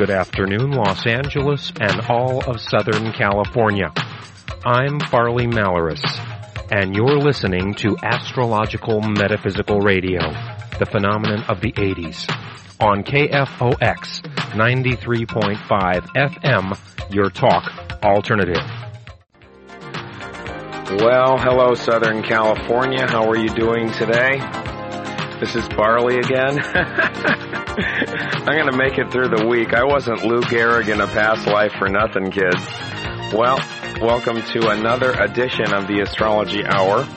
good 0.00 0.08
afternoon, 0.08 0.70
Los 0.70 1.06
Angeles 1.06 1.70
and 1.78 2.00
all 2.08 2.42
of 2.50 2.58
Southern 2.58 3.12
California. 3.12 3.92
I'm 4.64 4.98
Farley 4.98 5.44
Malaris, 5.44 6.00
and 6.72 6.96
you're 6.96 7.18
listening 7.18 7.74
to 7.74 7.98
Astrological 8.02 9.02
Metaphysical 9.02 9.80
Radio, 9.80 10.20
the 10.78 10.86
phenomenon 10.90 11.44
of 11.48 11.60
the 11.60 11.72
80s. 11.72 12.30
On 12.80 13.04
KFOX 13.04 14.22
93.5 14.54 15.58
FM, 16.16 17.14
your 17.14 17.28
talk 17.28 17.70
alternative. 18.02 18.64
Well, 20.98 21.36
hello 21.36 21.74
Southern 21.74 22.22
California. 22.22 23.06
How 23.06 23.28
are 23.28 23.36
you 23.36 23.50
doing 23.50 23.92
today? 23.92 24.38
This 25.40 25.54
is 25.56 25.68
Barley 25.68 26.16
again. 26.16 26.58
I'm 27.82 28.44
going 28.44 28.70
to 28.70 28.76
make 28.76 28.98
it 28.98 29.10
through 29.10 29.28
the 29.28 29.46
week. 29.46 29.72
I 29.72 29.84
wasn't 29.84 30.22
Lou 30.22 30.42
Gehrig 30.42 30.92
in 30.92 31.00
a 31.00 31.06
past 31.06 31.46
life 31.46 31.72
for 31.78 31.88
nothing, 31.88 32.30
kids. 32.30 32.62
Well, 33.32 33.58
welcome 34.02 34.42
to 34.42 34.68
another 34.68 35.12
edition 35.12 35.72
of 35.72 35.86
the 35.86 36.00
Astrology 36.00 36.62
Hour. 36.66 37.08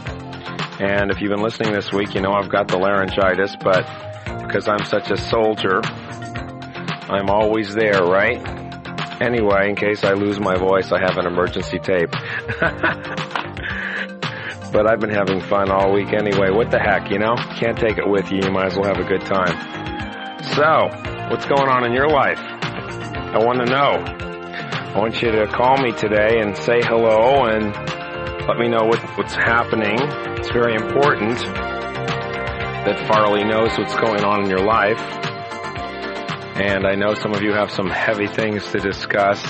And 0.80 1.12
if 1.12 1.20
you've 1.20 1.32
been 1.32 1.42
listening 1.44 1.74
this 1.74 1.92
week, 1.92 2.16
you 2.16 2.22
know 2.22 2.32
I've 2.32 2.50
got 2.50 2.70
the 2.70 2.78
laryngitis, 2.78 3.58
but 3.62 3.86
because 4.46 4.70
I'm 4.70 4.86
such 4.86 5.12
a 5.12 5.18
soldier, 5.18 5.82
I'm 5.84 7.30
always 7.30 7.74
there, 7.74 8.02
right? 8.02 8.38
Anyway, 9.22 9.70
in 9.70 9.76
case 9.76 10.06
I 10.06 10.14
lose 10.14 10.40
my 10.40 10.56
voice, 10.56 10.94
I 10.94 11.00
have 11.00 11.18
an 11.18 11.26
emergency 11.26 11.80
tape. 11.80 12.12
but 14.72 14.88
I've 14.88 15.02
been 15.02 15.14
having 15.14 15.42
fun 15.42 15.70
all 15.70 15.92
week 15.92 16.14
anyway. 16.14 16.52
What 16.52 16.72
the 16.72 16.80
heck, 16.80 17.12
you 17.12 17.20
know? 17.20 17.36
Can't 17.60 17.78
take 17.78 17.98
it 17.98 18.08
with 18.08 18.32
you. 18.32 18.40
You 18.44 18.52
might 18.52 18.68
as 18.68 18.78
well 18.78 18.86
have 18.86 19.04
a 19.04 19.08
good 19.08 19.26
time. 19.26 19.73
So, 20.52 20.90
what's 21.32 21.46
going 21.46 21.70
on 21.70 21.86
in 21.86 21.94
your 21.94 22.10
life? 22.10 22.38
I 22.38 23.38
want 23.44 23.60
to 23.60 23.66
know. 23.66 24.04
I 24.94 25.00
want 25.00 25.22
you 25.22 25.32
to 25.32 25.48
call 25.48 25.78
me 25.78 25.94
today 25.94 26.42
and 26.42 26.56
say 26.56 26.82
hello 26.84 27.46
and 27.46 27.74
let 28.46 28.58
me 28.58 28.68
know 28.68 28.84
what, 28.84 29.00
what's 29.18 29.34
happening. 29.34 29.98
It's 30.38 30.52
very 30.52 30.76
important 30.76 31.40
that 32.86 33.08
Farley 33.08 33.46
knows 33.46 33.76
what's 33.78 33.96
going 33.96 34.24
on 34.24 34.44
in 34.44 34.50
your 34.50 34.64
life. 34.64 35.00
And 36.60 36.86
I 36.86 36.96
know 36.96 37.16
some 37.16 37.34
of 37.34 37.42
you 37.42 37.54
have 37.54 37.72
some 37.72 37.90
heavy 37.90 38.28
things 38.28 38.70
to 38.74 38.80
discuss. 38.80 39.42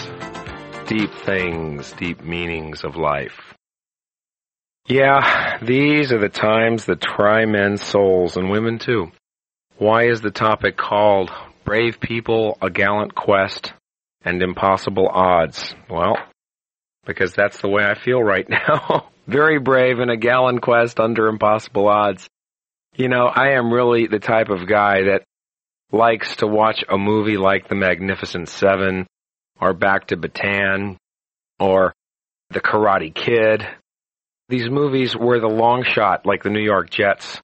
Deep 0.86 1.12
things, 1.26 1.92
deep 1.94 2.24
meanings 2.24 2.84
of 2.84 2.96
life. 2.96 3.56
Yeah, 4.88 5.58
these 5.62 6.14
are 6.14 6.20
the 6.20 6.30
times 6.30 6.86
that 6.86 7.02
try 7.02 7.46
men's 7.46 7.82
souls 7.82 8.38
and 8.38 8.50
women 8.52 8.78
too. 8.78 9.12
Why 9.84 10.06
is 10.06 10.22
the 10.22 10.32
topic 10.32 10.78
called 10.78 11.30
Brave 11.66 12.00
People, 12.00 12.58
a 12.62 12.70
Gallant 12.70 13.16
Quest, 13.16 13.74
and 14.24 14.42
Impossible 14.42 15.10
Odds? 15.10 15.76
Well, 15.90 16.16
because 17.06 17.34
that's 17.34 17.60
the 17.60 17.68
way 17.68 17.84
I 17.84 17.94
feel 17.94 18.24
right 18.24 18.48
now. 18.50 19.10
Very 19.28 19.60
brave 19.60 20.00
in 20.00 20.10
a 20.10 20.16
gallant 20.16 20.62
quest 20.62 21.02
under 21.02 21.28
impossible 21.28 21.90
odds. 21.90 22.30
You 22.96 23.10
know, 23.10 23.26
I 23.26 23.58
am 23.58 23.74
really 23.74 24.08
the 24.08 24.20
type 24.20 24.48
of 24.48 24.66
guy 24.70 25.04
that 25.08 25.24
likes 25.92 26.38
to 26.38 26.48
watch 26.48 26.86
a 26.88 26.98
movie 26.98 27.36
like 27.36 27.68
The 27.68 27.76
Magnificent 27.76 28.48
Seven, 28.48 29.06
or 29.60 29.74
Back 29.74 30.08
to 30.08 30.16
Bataan, 30.16 30.96
or 31.60 31.94
The 32.52 32.62
Karate 32.62 33.14
Kid, 33.14 33.68
these 34.48 34.70
movies 34.70 35.14
were 35.14 35.42
the 35.42 35.48
long 35.50 35.84
shot, 35.84 36.26
like 36.26 36.42
the 36.42 36.52
New 36.52 36.64
York 36.64 36.90
Jets, 36.90 37.42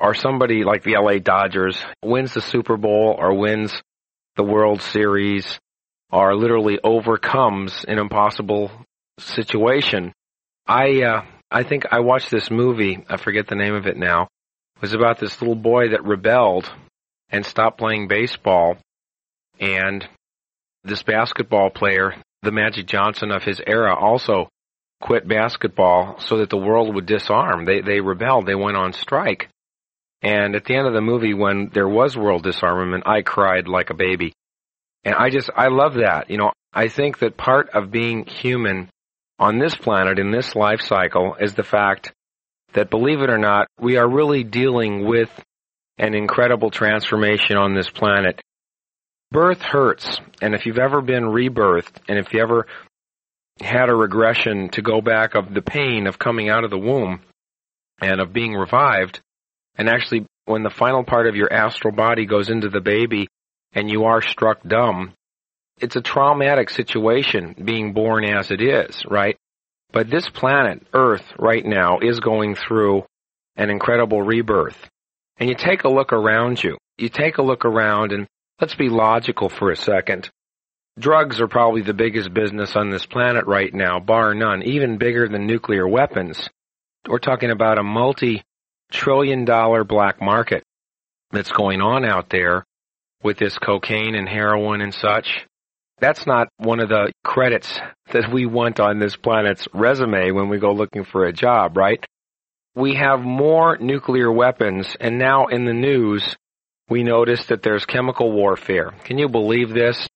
or 0.00 0.14
somebody 0.14 0.64
like 0.64 0.82
the 0.82 0.96
LA 0.96 1.18
Dodgers, 1.18 1.82
wins 2.04 2.34
the 2.34 2.40
Super 2.40 2.76
Bowl 2.76 3.14
or 3.18 3.34
wins 3.34 3.72
the 4.36 4.44
World 4.44 4.82
Series, 4.82 5.58
or 6.10 6.34
literally 6.34 6.78
overcomes 6.82 7.84
an 7.86 7.98
impossible 7.98 8.70
situation. 9.18 10.12
I 10.66 11.02
uh, 11.02 11.22
I 11.50 11.62
think 11.62 11.84
I 11.90 12.00
watched 12.00 12.30
this 12.30 12.50
movie. 12.50 13.04
I 13.08 13.16
forget 13.16 13.46
the 13.46 13.54
name 13.54 13.74
of 13.74 13.86
it 13.86 13.96
now. 13.96 14.22
It 14.76 14.82
was 14.82 14.92
about 14.92 15.18
this 15.18 15.40
little 15.40 15.54
boy 15.54 15.90
that 15.90 16.04
rebelled 16.04 16.70
and 17.30 17.46
stopped 17.46 17.78
playing 17.78 18.08
baseball, 18.08 18.76
and 19.60 20.06
this 20.82 21.02
basketball 21.02 21.70
player, 21.70 22.14
the 22.42 22.52
Magic 22.52 22.86
Johnson 22.86 23.30
of 23.30 23.42
his 23.42 23.60
era, 23.66 23.94
also 23.94 24.48
quit 25.00 25.26
basketball 25.28 26.18
so 26.18 26.38
that 26.38 26.50
the 26.50 26.56
world 26.56 26.94
would 26.94 27.06
disarm. 27.06 27.64
They 27.64 27.80
they 27.80 28.00
rebelled. 28.00 28.46
They 28.46 28.54
went 28.54 28.76
on 28.76 28.92
strike. 28.92 29.48
And 30.24 30.56
at 30.56 30.64
the 30.64 30.74
end 30.74 30.86
of 30.86 30.94
the 30.94 31.02
movie, 31.02 31.34
when 31.34 31.70
there 31.72 31.88
was 31.88 32.16
world 32.16 32.42
disarmament, 32.42 33.04
I 33.06 33.20
cried 33.20 33.68
like 33.68 33.90
a 33.90 33.94
baby. 33.94 34.32
And 35.04 35.14
I 35.14 35.28
just 35.28 35.50
I 35.54 35.68
love 35.68 35.94
that. 35.94 36.30
You 36.30 36.38
know, 36.38 36.52
I 36.72 36.88
think 36.88 37.18
that 37.18 37.36
part 37.36 37.68
of 37.70 37.90
being 37.90 38.24
human 38.24 38.88
on 39.38 39.58
this 39.58 39.74
planet 39.74 40.18
in 40.18 40.30
this 40.30 40.56
life 40.56 40.80
cycle 40.80 41.36
is 41.38 41.54
the 41.54 41.62
fact 41.62 42.10
that, 42.72 42.88
believe 42.88 43.20
it 43.20 43.28
or 43.28 43.38
not, 43.38 43.68
we 43.78 43.98
are 43.98 44.08
really 44.08 44.44
dealing 44.44 45.06
with 45.06 45.28
an 45.98 46.14
incredible 46.14 46.70
transformation 46.70 47.56
on 47.56 47.74
this 47.74 47.90
planet. 47.90 48.40
Birth 49.30 49.60
hurts, 49.60 50.20
and 50.40 50.54
if 50.54 50.64
you've 50.64 50.78
ever 50.78 51.02
been 51.02 51.24
rebirthed, 51.24 51.96
and 52.08 52.18
if 52.18 52.32
you 52.32 52.40
ever 52.40 52.66
had 53.60 53.88
a 53.88 53.94
regression 53.94 54.70
to 54.70 54.82
go 54.82 55.00
back 55.00 55.34
of 55.34 55.52
the 55.52 55.62
pain 55.62 56.06
of 56.06 56.18
coming 56.18 56.48
out 56.48 56.64
of 56.64 56.70
the 56.70 56.78
womb 56.78 57.20
and 58.00 58.20
of 58.20 58.32
being 58.32 58.54
revived. 58.54 59.20
And 59.76 59.88
actually, 59.88 60.26
when 60.44 60.62
the 60.62 60.70
final 60.70 61.04
part 61.04 61.26
of 61.26 61.36
your 61.36 61.52
astral 61.52 61.92
body 61.92 62.26
goes 62.26 62.50
into 62.50 62.68
the 62.68 62.80
baby 62.80 63.28
and 63.72 63.90
you 63.90 64.04
are 64.04 64.22
struck 64.22 64.62
dumb, 64.62 65.12
it's 65.78 65.96
a 65.96 66.00
traumatic 66.00 66.70
situation 66.70 67.54
being 67.64 67.92
born 67.92 68.24
as 68.24 68.50
it 68.50 68.60
is, 68.60 69.04
right? 69.08 69.36
But 69.92 70.10
this 70.10 70.28
planet, 70.28 70.86
Earth, 70.92 71.24
right 71.38 71.64
now, 71.64 71.98
is 72.00 72.20
going 72.20 72.54
through 72.54 73.04
an 73.56 73.70
incredible 73.70 74.22
rebirth. 74.22 74.76
And 75.38 75.48
you 75.48 75.56
take 75.56 75.84
a 75.84 75.88
look 75.88 76.12
around 76.12 76.62
you. 76.62 76.78
You 76.98 77.08
take 77.08 77.38
a 77.38 77.42
look 77.42 77.64
around 77.64 78.12
and 78.12 78.26
let's 78.60 78.74
be 78.74 78.88
logical 78.88 79.48
for 79.48 79.70
a 79.70 79.76
second. 79.76 80.30
Drugs 80.98 81.40
are 81.40 81.48
probably 81.48 81.82
the 81.82 81.92
biggest 81.92 82.32
business 82.32 82.76
on 82.76 82.90
this 82.90 83.04
planet 83.04 83.46
right 83.46 83.74
now, 83.74 83.98
bar 83.98 84.32
none, 84.32 84.62
even 84.62 84.98
bigger 84.98 85.28
than 85.28 85.46
nuclear 85.46 85.88
weapons. 85.88 86.48
We're 87.08 87.18
talking 87.18 87.50
about 87.50 87.78
a 87.78 87.82
multi-trillion 88.92 89.44
dollar 89.44 89.84
black 89.84 90.20
market 90.20 90.62
that's 91.30 91.50
going 91.50 91.80
on 91.80 92.04
out 92.04 92.30
there 92.30 92.64
with 93.22 93.38
this 93.38 93.56
cocaine 93.58 94.14
and 94.14 94.28
heroin 94.28 94.80
and 94.80 94.94
such. 94.94 95.46
That's 96.00 96.26
not 96.26 96.48
one 96.58 96.80
of 96.80 96.88
the 96.88 97.12
credits 97.24 97.80
that 98.12 98.30
we 98.32 98.46
want 98.46 98.80
on 98.80 98.98
this 98.98 99.16
planet's 99.16 99.66
resume 99.72 100.32
when 100.32 100.48
we 100.48 100.58
go 100.58 100.72
looking 100.72 101.04
for 101.04 101.24
a 101.24 101.32
job, 101.32 101.76
right? 101.76 102.04
We 102.74 102.96
have 102.96 103.20
more 103.20 103.78
nuclear 103.78 104.30
weapons, 104.30 104.96
and 105.00 105.18
now 105.18 105.46
in 105.46 105.64
the 105.64 105.72
news, 105.72 106.36
we 106.90 107.04
notice 107.04 107.46
that 107.46 107.62
there's 107.62 107.86
chemical 107.86 108.32
warfare. 108.32 108.92
Can 109.04 109.16
you 109.16 109.28
believe 109.28 109.70
this? 109.70 110.08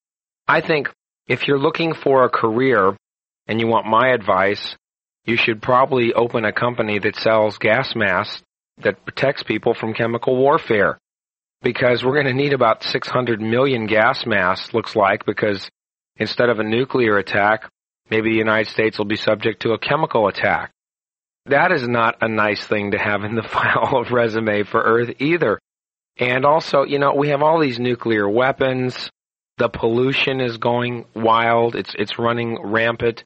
I 0.46 0.60
think 0.60 0.90
if 1.28 1.46
you're 1.46 1.58
looking 1.58 1.94
for 1.94 2.24
a 2.24 2.30
career 2.30 2.96
and 3.46 3.60
you 3.60 3.68
want 3.68 3.86
my 3.86 4.08
advice, 4.08 4.76
you 5.24 5.36
should 5.36 5.62
probably 5.62 6.12
open 6.12 6.44
a 6.44 6.52
company 6.52 6.98
that 6.98 7.16
sells 7.16 7.58
gas 7.58 7.94
masks 7.94 8.42
that 8.82 9.04
protects 9.04 9.42
people 9.42 9.74
from 9.74 9.94
chemical 9.94 10.36
warfare. 10.36 10.98
Because 11.62 12.04
we're 12.04 12.14
going 12.14 12.26
to 12.26 12.32
need 12.32 12.52
about 12.52 12.84
600 12.84 13.40
million 13.40 13.86
gas 13.86 14.24
masks, 14.24 14.72
looks 14.72 14.94
like, 14.94 15.26
because 15.26 15.68
instead 16.16 16.50
of 16.50 16.60
a 16.60 16.64
nuclear 16.64 17.18
attack, 17.18 17.68
maybe 18.10 18.30
the 18.30 18.36
United 18.36 18.70
States 18.70 18.96
will 18.96 19.06
be 19.06 19.16
subject 19.16 19.62
to 19.62 19.72
a 19.72 19.78
chemical 19.78 20.28
attack. 20.28 20.70
That 21.46 21.72
is 21.72 21.86
not 21.88 22.16
a 22.20 22.28
nice 22.28 22.64
thing 22.64 22.92
to 22.92 22.98
have 22.98 23.24
in 23.24 23.34
the 23.34 23.42
file 23.48 23.96
of 23.96 24.12
resume 24.12 24.62
for 24.62 24.80
Earth 24.80 25.14
either. 25.18 25.58
And 26.18 26.44
also, 26.44 26.82
you 26.82 26.98
know, 26.98 27.14
we 27.14 27.28
have 27.28 27.42
all 27.42 27.60
these 27.60 27.78
nuclear 27.78 28.28
weapons. 28.28 29.10
The 29.56 29.68
pollution 29.68 30.40
is 30.40 30.56
going 30.58 31.06
wild. 31.14 31.74
It's, 31.74 31.94
it's 31.98 32.18
running 32.18 32.58
rampant. 32.62 33.24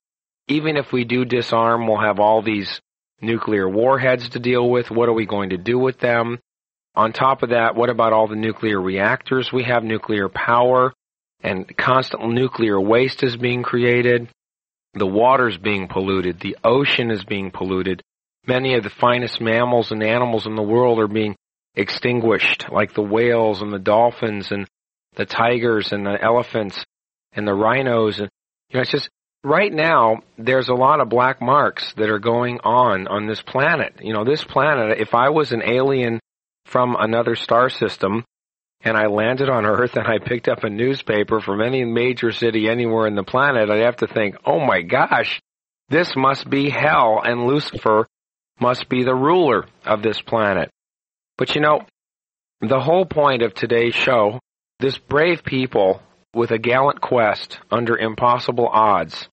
Even 0.49 0.76
if 0.76 0.93
we 0.93 1.04
do 1.04 1.25
disarm, 1.25 1.87
we'll 1.87 2.00
have 2.00 2.20
all 2.20 2.43
these 2.43 2.81
nuclear 3.22 3.69
warheads 3.69 4.28
to 4.30 4.38
deal 4.38 4.69
with. 4.69 4.90
What 4.90 5.08
are 5.08 5.14
we 5.14 5.26
going 5.26 5.50
to 5.50 5.56
do 5.56 5.78
with 5.78 5.98
them? 5.98 6.38
On 6.94 7.12
top 7.12 7.42
of 7.42 7.50
that, 7.50 7.74
what 7.74 7.88
about 7.88 8.12
all 8.12 8.28
the 8.28 8.36
nuclear 8.36 8.80
reactors? 8.80 9.50
We 9.52 9.64
have 9.64 9.82
nuclear 9.82 10.28
power 10.28 10.92
and 11.42 11.74
constant 11.76 12.22
nuclear 12.32 12.80
waste 12.80 13.22
is 13.22 13.36
being 13.36 13.62
created. 13.62 14.28
The 14.94 15.06
water's 15.06 15.56
being 15.56 15.88
polluted. 15.88 16.40
The 16.40 16.58
ocean 16.62 17.10
is 17.10 17.24
being 17.24 17.50
polluted. 17.50 18.02
Many 18.46 18.74
of 18.74 18.82
the 18.82 18.90
finest 18.90 19.40
mammals 19.40 19.90
and 19.90 20.02
animals 20.02 20.46
in 20.46 20.54
the 20.54 20.62
world 20.62 20.98
are 20.98 21.08
being 21.08 21.34
extinguished, 21.75 22.66
like 22.70 22.92
the 22.92 23.02
whales 23.02 23.62
and 23.62 23.72
the 23.72 23.78
dolphins 23.78 24.52
and 24.52 24.66
the 25.16 25.25
tigers 25.25 25.92
and 25.92 26.04
the 26.04 26.18
elephants 26.20 26.84
and 27.32 27.46
the 27.46 27.54
rhinos 27.54 28.18
and 28.18 28.28
you 28.68 28.76
know 28.76 28.82
it's 28.82 28.90
just 28.90 29.08
right 29.44 29.72
now 29.72 30.22
there's 30.38 30.68
a 30.68 30.74
lot 30.74 31.00
of 31.00 31.08
black 31.08 31.40
marks 31.40 31.92
that 31.96 32.10
are 32.10 32.18
going 32.18 32.60
on 32.64 33.08
on 33.08 33.26
this 33.26 33.42
planet 33.42 33.94
you 34.00 34.12
know 34.12 34.24
this 34.24 34.44
planet 34.44 34.98
if 35.00 35.14
i 35.14 35.28
was 35.30 35.52
an 35.52 35.62
alien 35.62 36.20
from 36.66 36.96
another 36.98 37.34
star 37.34 37.68
system 37.68 38.24
and 38.84 38.96
I 38.96 39.06
landed 39.06 39.48
on 39.48 39.64
Earth 39.64 39.96
and 39.96 40.06
I 40.06 40.18
picked 40.18 40.48
up 40.48 40.64
a 40.64 40.70
newspaper 40.70 41.40
from 41.40 41.60
any 41.60 41.84
major 41.84 42.32
city 42.32 42.68
anywhere 42.68 43.06
in 43.06 43.14
the 43.14 43.22
planet, 43.22 43.70
I'd 43.70 43.84
have 43.84 43.96
to 43.98 44.06
think, 44.06 44.36
oh 44.44 44.58
my 44.58 44.82
gosh, 44.82 45.40
this 45.88 46.14
must 46.16 46.48
be 46.48 46.70
hell 46.70 47.20
and 47.24 47.46
Lucifer 47.46 48.06
must 48.60 48.88
be 48.88 49.04
the 49.04 49.14
ruler 49.14 49.66
of 49.84 50.02
this 50.02 50.20
planet. 50.20 50.70
But 51.38 51.54
you 51.54 51.60
know, 51.60 51.86
the 52.60 52.80
whole 52.80 53.06
point 53.06 53.42
of 53.42 53.54
today's 53.54 53.94
show, 53.94 54.40
this 54.80 54.98
brave 54.98 55.44
people 55.44 56.02
with 56.34 56.50
a 56.50 56.58
gallant 56.58 57.00
quest 57.00 57.58
under 57.70 57.96
impossible 57.96 58.68
odds 58.68 59.28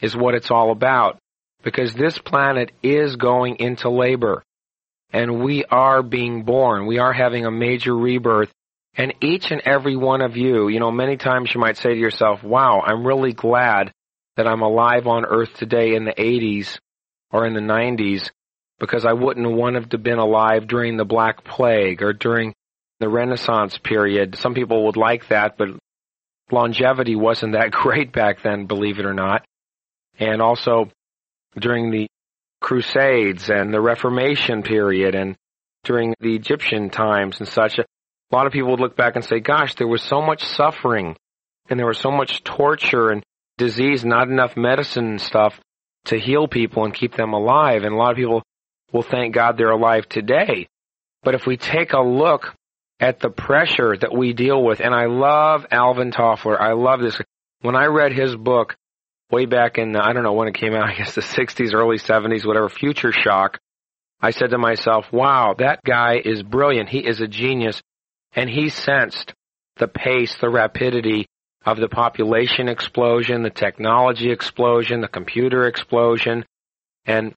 is 0.00 0.16
what 0.16 0.34
it's 0.34 0.50
all 0.50 0.70
about. 0.70 1.18
Because 1.62 1.94
this 1.94 2.18
planet 2.18 2.72
is 2.82 3.16
going 3.16 3.56
into 3.60 3.88
labor. 3.88 4.42
And 5.12 5.44
we 5.44 5.64
are 5.64 6.02
being 6.02 6.42
born. 6.44 6.86
We 6.86 6.98
are 6.98 7.12
having 7.12 7.46
a 7.46 7.50
major 7.50 7.96
rebirth. 7.96 8.50
And 8.94 9.14
each 9.22 9.50
and 9.50 9.62
every 9.64 9.96
one 9.96 10.20
of 10.20 10.36
you, 10.36 10.68
you 10.68 10.80
know, 10.80 10.90
many 10.90 11.16
times 11.16 11.54
you 11.54 11.60
might 11.60 11.76
say 11.76 11.94
to 11.94 12.00
yourself, 12.00 12.42
wow, 12.42 12.82
I'm 12.84 13.06
really 13.06 13.32
glad 13.32 13.92
that 14.36 14.46
I'm 14.46 14.62
alive 14.62 15.06
on 15.06 15.24
earth 15.24 15.54
today 15.54 15.94
in 15.94 16.04
the 16.04 16.12
80s 16.12 16.78
or 17.30 17.46
in 17.46 17.54
the 17.54 17.60
90s 17.60 18.30
because 18.78 19.04
I 19.04 19.12
wouldn't 19.12 19.50
want 19.50 19.76
to 19.76 19.96
have 19.96 20.02
been 20.02 20.18
alive 20.18 20.66
during 20.66 20.96
the 20.96 21.04
Black 21.04 21.44
Plague 21.44 22.02
or 22.02 22.12
during 22.12 22.54
the 23.00 23.08
Renaissance 23.08 23.78
period. 23.78 24.36
Some 24.36 24.54
people 24.54 24.86
would 24.86 24.96
like 24.96 25.28
that, 25.28 25.56
but 25.56 25.68
longevity 26.50 27.16
wasn't 27.16 27.52
that 27.52 27.70
great 27.70 28.12
back 28.12 28.42
then, 28.42 28.66
believe 28.66 28.98
it 28.98 29.06
or 29.06 29.14
not. 29.14 29.44
And 30.22 30.40
also 30.40 30.88
during 31.58 31.90
the 31.90 32.06
Crusades 32.60 33.50
and 33.50 33.74
the 33.74 33.80
Reformation 33.80 34.62
period 34.62 35.16
and 35.16 35.36
during 35.84 36.14
the 36.20 36.36
Egyptian 36.36 36.90
times 36.90 37.40
and 37.40 37.48
such, 37.48 37.78
a 37.78 37.84
lot 38.30 38.46
of 38.46 38.52
people 38.52 38.70
would 38.70 38.80
look 38.80 38.96
back 38.96 39.16
and 39.16 39.24
say, 39.24 39.40
gosh, 39.40 39.74
there 39.74 39.88
was 39.88 40.02
so 40.02 40.22
much 40.22 40.44
suffering 40.44 41.16
and 41.68 41.78
there 41.78 41.88
was 41.88 41.98
so 41.98 42.12
much 42.12 42.44
torture 42.44 43.10
and 43.10 43.24
disease, 43.58 44.04
not 44.04 44.28
enough 44.28 44.56
medicine 44.56 45.06
and 45.06 45.20
stuff 45.20 45.58
to 46.04 46.18
heal 46.18 46.46
people 46.46 46.84
and 46.84 46.94
keep 46.94 47.16
them 47.16 47.32
alive. 47.32 47.82
And 47.82 47.92
a 47.92 47.96
lot 47.96 48.12
of 48.12 48.16
people 48.16 48.42
will 48.92 49.02
thank 49.02 49.34
God 49.34 49.56
they're 49.56 49.70
alive 49.70 50.08
today. 50.08 50.68
But 51.24 51.34
if 51.34 51.46
we 51.46 51.56
take 51.56 51.94
a 51.94 52.00
look 52.00 52.54
at 53.00 53.18
the 53.18 53.30
pressure 53.30 53.96
that 53.96 54.16
we 54.16 54.32
deal 54.32 54.62
with, 54.62 54.78
and 54.80 54.94
I 54.94 55.06
love 55.06 55.66
Alvin 55.72 56.12
Toffler, 56.12 56.60
I 56.60 56.74
love 56.74 57.00
this. 57.00 57.20
When 57.60 57.74
I 57.74 57.86
read 57.86 58.12
his 58.12 58.36
book 58.36 58.76
way 59.32 59.46
back 59.46 59.78
in, 59.78 59.96
I 59.96 60.12
don't 60.12 60.22
know 60.22 60.34
when 60.34 60.48
it 60.48 60.54
came 60.54 60.74
out, 60.74 60.88
I 60.88 60.94
guess 60.94 61.14
the 61.14 61.22
60s, 61.22 61.74
early 61.74 61.98
70s, 61.98 62.46
whatever, 62.46 62.68
Future 62.68 63.12
Shock, 63.12 63.58
I 64.20 64.30
said 64.30 64.50
to 64.50 64.58
myself, 64.58 65.06
wow, 65.12 65.54
that 65.58 65.82
guy 65.84 66.20
is 66.24 66.44
brilliant. 66.44 66.88
He 66.88 67.00
is 67.00 67.20
a 67.20 67.26
genius. 67.26 67.82
And 68.34 68.48
he 68.48 68.68
sensed 68.68 69.34
the 69.76 69.88
pace, 69.88 70.36
the 70.40 70.48
rapidity 70.48 71.26
of 71.66 71.78
the 71.78 71.88
population 71.88 72.68
explosion, 72.68 73.42
the 73.42 73.50
technology 73.50 74.30
explosion, 74.30 75.00
the 75.00 75.08
computer 75.08 75.66
explosion, 75.66 76.44
and 77.04 77.34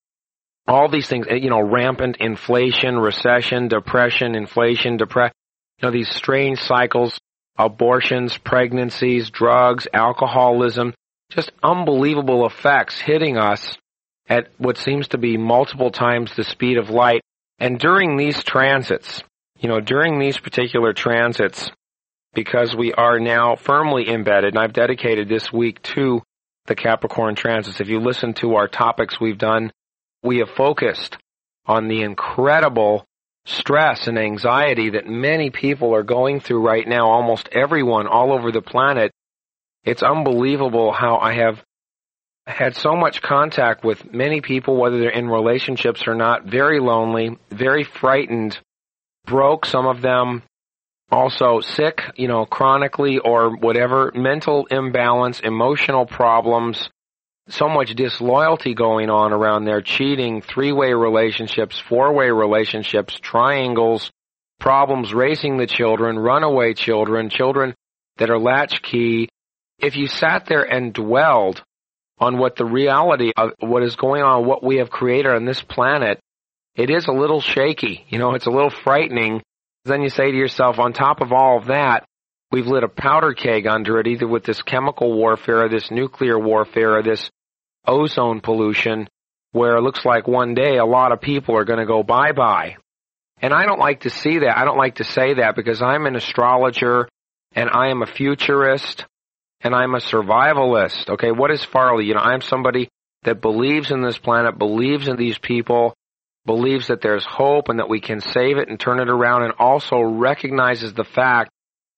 all 0.67 0.89
these 0.89 1.07
things, 1.07 1.27
you 1.29 1.49
know, 1.49 1.61
rampant 1.61 2.17
inflation, 2.19 2.97
recession, 2.97 3.67
depression, 3.67 4.35
inflation, 4.35 4.97
depression, 4.97 5.33
you 5.79 5.87
know, 5.87 5.91
these 5.91 6.09
strange 6.09 6.59
cycles, 6.59 7.19
abortions, 7.57 8.37
pregnancies, 8.37 9.29
drugs, 9.29 9.87
alcoholism, 9.93 10.93
just 11.35 11.51
unbelievable 11.61 12.45
effects 12.45 12.99
hitting 12.99 13.37
us 13.37 13.77
at 14.27 14.47
what 14.57 14.77
seems 14.77 15.09
to 15.09 15.17
be 15.17 15.37
multiple 15.37 15.91
times 15.91 16.33
the 16.35 16.43
speed 16.43 16.77
of 16.77 16.89
light. 16.89 17.21
And 17.59 17.77
during 17.79 18.17
these 18.17 18.43
transits, 18.43 19.23
you 19.59 19.69
know, 19.69 19.79
during 19.79 20.19
these 20.19 20.37
particular 20.37 20.93
transits, 20.93 21.69
because 22.33 22.75
we 22.75 22.93
are 22.93 23.19
now 23.19 23.55
firmly 23.55 24.09
embedded, 24.09 24.55
and 24.55 24.59
I've 24.59 24.73
dedicated 24.73 25.29
this 25.29 25.53
week 25.53 25.81
to 25.83 26.21
the 26.65 26.75
Capricorn 26.75 27.35
transits. 27.35 27.79
If 27.79 27.87
you 27.87 27.99
listen 27.99 28.33
to 28.35 28.55
our 28.55 28.67
topics 28.67 29.19
we've 29.19 29.37
done, 29.37 29.71
we 30.23 30.39
have 30.39 30.49
focused 30.49 31.17
on 31.65 31.87
the 31.87 32.01
incredible 32.01 33.05
stress 33.45 34.07
and 34.07 34.17
anxiety 34.17 34.91
that 34.91 35.07
many 35.07 35.49
people 35.49 35.93
are 35.93 36.03
going 36.03 36.39
through 36.39 36.65
right 36.65 36.87
now, 36.87 37.07
almost 37.07 37.47
everyone 37.51 38.07
all 38.07 38.33
over 38.33 38.51
the 38.51 38.61
planet. 38.61 39.11
It's 39.85 40.03
unbelievable 40.03 40.91
how 40.91 41.17
I 41.17 41.33
have 41.35 41.63
had 42.47 42.75
so 42.75 42.95
much 42.95 43.21
contact 43.21 43.83
with 43.83 44.13
many 44.13 44.41
people, 44.41 44.77
whether 44.77 44.99
they're 44.99 45.09
in 45.09 45.27
relationships 45.27 46.07
or 46.07 46.15
not, 46.15 46.45
very 46.45 46.79
lonely, 46.79 47.37
very 47.49 47.83
frightened, 47.83 48.59
broke, 49.25 49.65
some 49.65 49.87
of 49.87 50.01
them 50.01 50.43
also 51.11 51.59
sick, 51.61 52.01
you 52.15 52.27
know, 52.27 52.45
chronically 52.45 53.19
or 53.19 53.55
whatever, 53.55 54.11
mental 54.15 54.65
imbalance, 54.67 55.39
emotional 55.39 56.05
problems, 56.05 56.89
so 57.47 57.69
much 57.69 57.93
disloyalty 57.93 58.73
going 58.73 59.09
on 59.09 59.31
around 59.31 59.65
there, 59.65 59.81
cheating, 59.81 60.41
three-way 60.41 60.93
relationships, 60.93 61.79
four-way 61.79 62.31
relationships, 62.31 63.19
triangles, 63.21 64.09
problems 64.59 65.13
raising 65.13 65.57
the 65.57 65.67
children, 65.67 66.17
runaway 66.17 66.73
children, 66.73 67.29
children 67.29 67.75
that 68.17 68.31
are 68.31 68.39
latchkey. 68.39 69.29
If 69.79 69.95
you 69.95 70.07
sat 70.07 70.45
there 70.45 70.63
and 70.63 70.93
dwelled 70.93 71.63
on 72.17 72.37
what 72.37 72.55
the 72.55 72.65
reality 72.65 73.31
of 73.35 73.51
what 73.59 73.83
is 73.83 73.95
going 73.95 74.23
on, 74.23 74.45
what 74.45 74.63
we 74.63 74.77
have 74.77 74.89
created 74.89 75.31
on 75.31 75.45
this 75.45 75.61
planet, 75.61 76.19
it 76.75 76.89
is 76.89 77.07
a 77.07 77.11
little 77.11 77.41
shaky. 77.41 78.05
You 78.09 78.19
know, 78.19 78.33
it's 78.33 78.47
a 78.47 78.51
little 78.51 78.69
frightening 78.69 79.41
then 79.85 80.01
you 80.01 80.09
say 80.09 80.31
to 80.31 80.37
yourself, 80.37 80.79
on 80.79 80.93
top 80.93 81.21
of 81.21 81.31
all 81.31 81.57
of 81.57 81.67
that, 81.67 82.05
we've 82.51 82.65
lit 82.65 82.83
a 82.83 82.89
powder 82.89 83.33
keg 83.33 83.67
under 83.67 83.99
it, 83.99 84.07
either 84.07 84.27
with 84.27 84.43
this 84.43 84.61
chemical 84.63 85.13
warfare 85.13 85.65
or 85.65 85.69
this 85.69 85.91
nuclear 85.91 86.37
warfare 86.37 86.97
or 86.97 87.03
this 87.03 87.29
ozone 87.87 88.41
pollution, 88.41 89.07
where 89.51 89.77
it 89.77 89.81
looks 89.81 90.03
like 90.03 90.27
one 90.27 90.55
day 90.55 90.77
a 90.77 90.85
lot 90.85 91.11
of 91.11 91.21
people 91.21 91.55
are 91.55 91.65
going 91.65 91.79
to 91.79 91.85
go 91.85 92.01
bye-bye. 92.01 92.77
And 93.41 93.53
I 93.53 93.65
don't 93.65 93.79
like 93.79 94.01
to 94.01 94.09
see 94.09 94.39
that. 94.39 94.57
I 94.57 94.65
don't 94.65 94.77
like 94.77 94.95
to 94.95 95.03
say 95.03 95.35
that 95.35 95.55
because 95.55 95.81
I'm 95.81 96.07
an 96.07 96.15
astrologer 96.15 97.07
and 97.53 97.69
I 97.69 97.89
am 97.89 98.01
a 98.01 98.07
futurist 98.07 99.05
and 99.61 99.73
I'm 99.73 99.95
a 99.95 99.99
survivalist. 99.99 101.09
Okay, 101.09 101.31
what 101.31 101.51
is 101.51 101.63
Farley? 101.63 102.05
You 102.05 102.13
know, 102.13 102.21
I'm 102.21 102.41
somebody 102.41 102.89
that 103.23 103.41
believes 103.41 103.91
in 103.91 104.01
this 104.01 104.17
planet, 104.17 104.57
believes 104.57 105.07
in 105.07 105.15
these 105.15 105.37
people, 105.37 105.93
believes 106.45 106.87
that 106.87 107.01
there's 107.01 107.25
hope 107.25 107.69
and 107.69 107.79
that 107.79 107.89
we 107.89 107.99
can 107.99 108.21
save 108.21 108.57
it 108.57 108.69
and 108.69 108.79
turn 108.79 108.99
it 108.99 109.09
around 109.09 109.43
and 109.43 109.53
also 109.57 109.99
recognizes 109.99 110.93
the 110.93 111.03
fact 111.03 111.49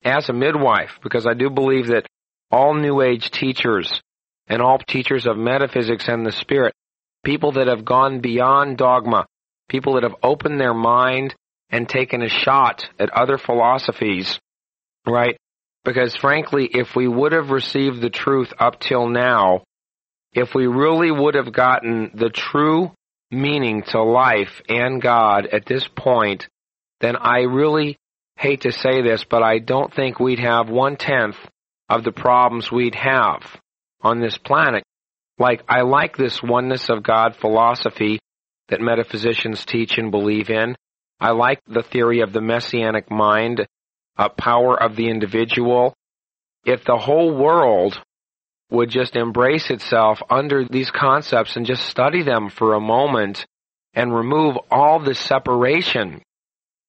as 0.06 0.30
a 0.30 0.34
midwife, 0.34 1.00
because 1.04 1.26
I 1.28 1.34
do 1.34 1.50
believe 1.50 1.88
that 1.88 2.06
all 2.50 2.74
New 2.74 3.02
Age 3.02 3.30
teachers 3.30 4.02
and 4.48 4.62
all 4.62 4.78
teachers 4.78 5.26
of 5.26 5.38
metaphysics 5.38 6.08
and 6.08 6.26
the 6.26 6.32
spirit, 6.32 6.74
people 7.26 7.54
that 7.54 7.68
have 7.68 7.84
gone 7.84 8.22
beyond 8.22 8.78
dogma, 8.78 9.26
people 9.68 9.96
that 9.96 10.04
have 10.04 10.16
opened 10.24 10.62
their 10.62 10.74
mind 10.74 11.36
and 11.70 11.90
taken 11.90 12.22
a 12.22 12.30
shot 12.30 12.88
at 12.98 13.10
other 13.10 13.38
philosophies, 13.38 14.40
right? 15.06 15.36
Because 15.88 16.14
frankly, 16.18 16.70
if 16.70 16.98
we 16.98 17.08
would 17.08 17.32
have 17.32 17.50
received 17.50 18.02
the 18.02 18.10
truth 18.10 18.52
up 18.60 18.82
till 18.82 19.08
now, 19.08 19.64
if 20.34 20.54
we 20.54 20.68
really 20.68 21.10
would 21.10 21.36
have 21.36 21.54
gotten 21.54 22.12
the 22.14 22.30
true 22.30 22.92
meaning 23.32 23.84
to 23.92 24.04
life 24.04 24.62
and 24.68 25.02
God 25.02 25.46
at 25.46 25.66
this 25.66 25.88
point, 25.88 26.50
then 27.00 27.16
I 27.16 27.44
really 27.44 27.96
hate 28.36 28.62
to 28.62 28.74
say 28.74 29.02
this, 29.02 29.24
but 29.24 29.44
I 29.44 29.60
don't 29.60 29.94
think 29.94 30.20
we'd 30.20 30.40
have 30.40 30.70
one 30.70 30.98
tenth 30.98 31.38
of 31.88 32.04
the 32.04 32.12
problems 32.12 32.70
we'd 32.70 32.96
have 32.96 33.42
on 34.02 34.20
this 34.20 34.38
planet. 34.38 34.84
Like, 35.40 35.64
I 35.70 35.84
like 35.84 36.18
this 36.18 36.44
oneness 36.44 36.90
of 36.90 37.02
God 37.02 37.38
philosophy 37.40 38.20
that 38.68 38.82
metaphysicians 38.82 39.64
teach 39.64 39.98
and 39.98 40.12
believe 40.12 40.50
in. 40.50 40.76
I 41.18 41.32
like 41.32 41.62
the 41.66 41.82
theory 41.82 42.20
of 42.20 42.34
the 42.34 42.42
messianic 42.42 43.10
mind, 43.10 43.66
a 44.18 44.30
power 44.30 44.82
of 44.82 44.96
the 44.96 45.10
individual. 45.10 45.94
If 46.66 46.84
the 46.84 46.98
whole 46.98 47.34
world 47.34 48.02
would 48.70 48.90
just 48.90 49.16
embrace 49.16 49.70
itself 49.70 50.22
under 50.30 50.66
these 50.66 50.92
concepts 50.92 51.56
and 51.56 51.66
just 51.66 51.86
study 51.86 52.24
them 52.24 52.50
for 52.50 52.74
a 52.74 52.80
moment 52.80 53.46
and 53.94 54.14
remove 54.14 54.58
all 54.70 55.00
the 55.00 55.16
separation 55.16 56.22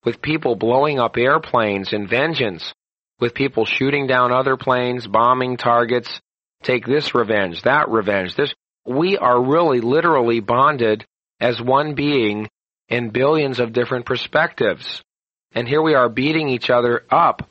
with 0.05 0.23
people 0.23 0.57
blowing 0.57 0.99
up 0.99 1.17
airplanes 1.17 1.93
in 1.93 2.09
vengeance, 2.09 2.73
with 3.21 3.35
people 3.35 3.65
shooting 3.65 4.07
down 4.07 4.33
other 4.33 4.57
planes, 4.57 5.07
bombing 5.07 5.57
targets, 5.57 6.21
take 6.63 6.87
this 6.87 7.15
revenge, 7.15 7.63
that 7.63 7.89
revenge, 7.89 8.35
this, 8.35 8.53
we 8.87 9.17
are 9.19 9.41
really 9.41 9.81
literally 9.81 10.41
bonded 10.41 11.05
as 11.41 11.61
one 11.61 11.95
being 11.95 12.49
in 12.89 13.11
billions 13.11 13.61
of 13.61 13.73
different 13.73 14.07
perspectives. 14.07 15.03
And 15.53 15.67
here 15.67 15.83
we 15.83 15.95
are 15.95 16.09
beating 16.09 16.49
each 16.49 16.71
other 16.71 17.05
up. 17.11 17.49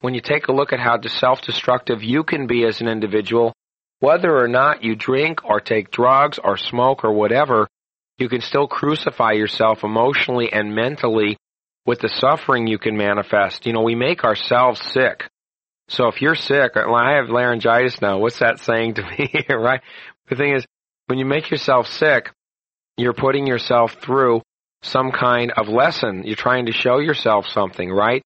When 0.00 0.14
you 0.14 0.20
take 0.20 0.48
a 0.48 0.52
look 0.52 0.72
at 0.72 0.80
how 0.80 1.00
self-destructive 1.00 2.02
you 2.02 2.24
can 2.24 2.46
be 2.46 2.64
as 2.64 2.80
an 2.80 2.88
individual, 2.88 3.52
whether 4.00 4.36
or 4.36 4.48
not 4.48 4.82
you 4.82 4.96
drink 4.96 5.44
or 5.44 5.60
take 5.60 5.90
drugs 5.90 6.38
or 6.42 6.56
smoke 6.56 7.04
or 7.04 7.12
whatever, 7.12 7.68
you 8.18 8.28
can 8.28 8.40
still 8.40 8.66
crucify 8.66 9.32
yourself 9.32 9.84
emotionally 9.84 10.52
and 10.52 10.74
mentally 10.74 11.36
with 11.86 12.00
the 12.00 12.08
suffering 12.08 12.66
you 12.66 12.78
can 12.78 12.96
manifest. 12.96 13.66
You 13.66 13.72
know, 13.72 13.82
we 13.82 13.94
make 13.94 14.24
ourselves 14.24 14.80
sick. 14.92 15.28
So 15.88 16.08
if 16.08 16.22
you're 16.22 16.34
sick, 16.34 16.72
uh, 16.76 16.90
I 16.92 17.16
have 17.16 17.28
laryngitis 17.28 18.00
now. 18.00 18.18
What's 18.18 18.38
that 18.38 18.60
saying 18.60 18.94
to 18.94 19.02
me, 19.18 19.44
right? 19.50 19.80
The 20.28 20.36
thing 20.36 20.54
is, 20.54 20.64
when 21.06 21.18
you 21.18 21.24
make 21.24 21.50
yourself 21.50 21.88
sick, 21.88 22.30
you're 22.96 23.12
putting 23.12 23.46
yourself 23.46 23.96
through 24.00 24.42
some 24.82 25.12
kind 25.12 25.52
of 25.56 25.68
lesson. 25.68 26.24
You're 26.24 26.36
trying 26.36 26.66
to 26.66 26.72
show 26.72 26.98
yourself 26.98 27.46
something, 27.46 27.90
right? 27.90 28.22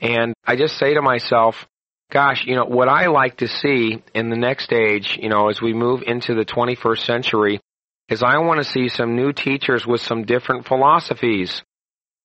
And 0.00 0.34
I 0.46 0.56
just 0.56 0.78
say 0.78 0.94
to 0.94 1.02
myself, 1.02 1.66
gosh, 2.10 2.44
you 2.46 2.56
know, 2.56 2.64
what 2.64 2.88
I 2.88 3.06
like 3.06 3.38
to 3.38 3.48
see 3.48 4.02
in 4.14 4.30
the 4.30 4.36
next 4.36 4.72
age, 4.72 5.18
you 5.20 5.28
know, 5.28 5.48
as 5.48 5.60
we 5.60 5.74
move 5.74 6.02
into 6.06 6.34
the 6.34 6.44
21st 6.44 7.04
century, 7.04 7.60
is 8.08 8.22
I 8.22 8.38
want 8.38 8.62
to 8.62 8.70
see 8.70 8.88
some 8.88 9.16
new 9.16 9.32
teachers 9.32 9.86
with 9.86 10.00
some 10.00 10.24
different 10.24 10.66
philosophies. 10.66 11.62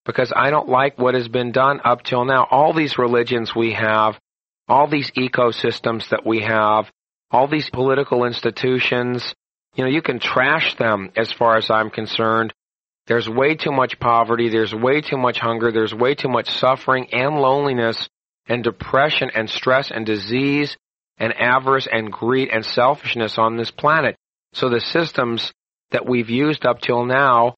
Because 0.06 0.34
I 0.36 0.50
don't 0.50 0.68
like 0.68 0.98
what 0.98 1.16
has 1.16 1.28
been 1.30 1.52
done 1.52 1.80
up 1.84 2.04
till 2.04 2.26
now. 2.26 2.46
All 2.50 2.74
these 2.74 2.98
religions 2.98 3.56
we 3.56 3.74
have, 3.74 4.20
all 4.68 4.88
these 4.88 5.12
ecosystems 5.12 6.10
that 6.10 6.26
we 6.26 6.42
have, 6.42 6.92
all 7.32 7.48
these 7.48 7.70
political 7.70 8.26
institutions, 8.26 9.34
you 9.76 9.84
know, 9.84 9.90
you 9.90 10.02
can 10.02 10.20
trash 10.20 10.76
them 10.76 11.12
as 11.16 11.32
far 11.32 11.58
as 11.58 11.70
I'm 11.70 11.90
concerned. 11.90 12.54
There's 13.08 13.28
way 13.28 13.56
too 13.56 13.72
much 13.72 14.00
poverty, 14.00 14.50
there's 14.50 14.74
way 14.74 15.02
too 15.02 15.18
much 15.18 15.40
hunger, 15.40 15.72
there's 15.72 15.94
way 15.94 16.16
too 16.16 16.30
much 16.30 16.50
suffering 16.52 17.08
and 17.12 17.36
loneliness 17.36 18.08
and 18.48 18.64
depression 18.64 19.30
and 19.34 19.50
stress 19.50 19.92
and 19.92 20.06
disease 20.06 20.78
and 21.18 21.34
avarice 21.34 21.88
and 21.92 22.12
greed 22.12 22.50
and 22.50 22.66
selfishness 22.66 23.38
on 23.38 23.58
this 23.58 23.72
planet. 23.72 24.16
So 24.54 24.70
the 24.70 24.80
systems 24.80 25.52
that 25.92 26.06
we've 26.06 26.30
used 26.30 26.66
up 26.66 26.80
till 26.80 27.06
now 27.06 27.56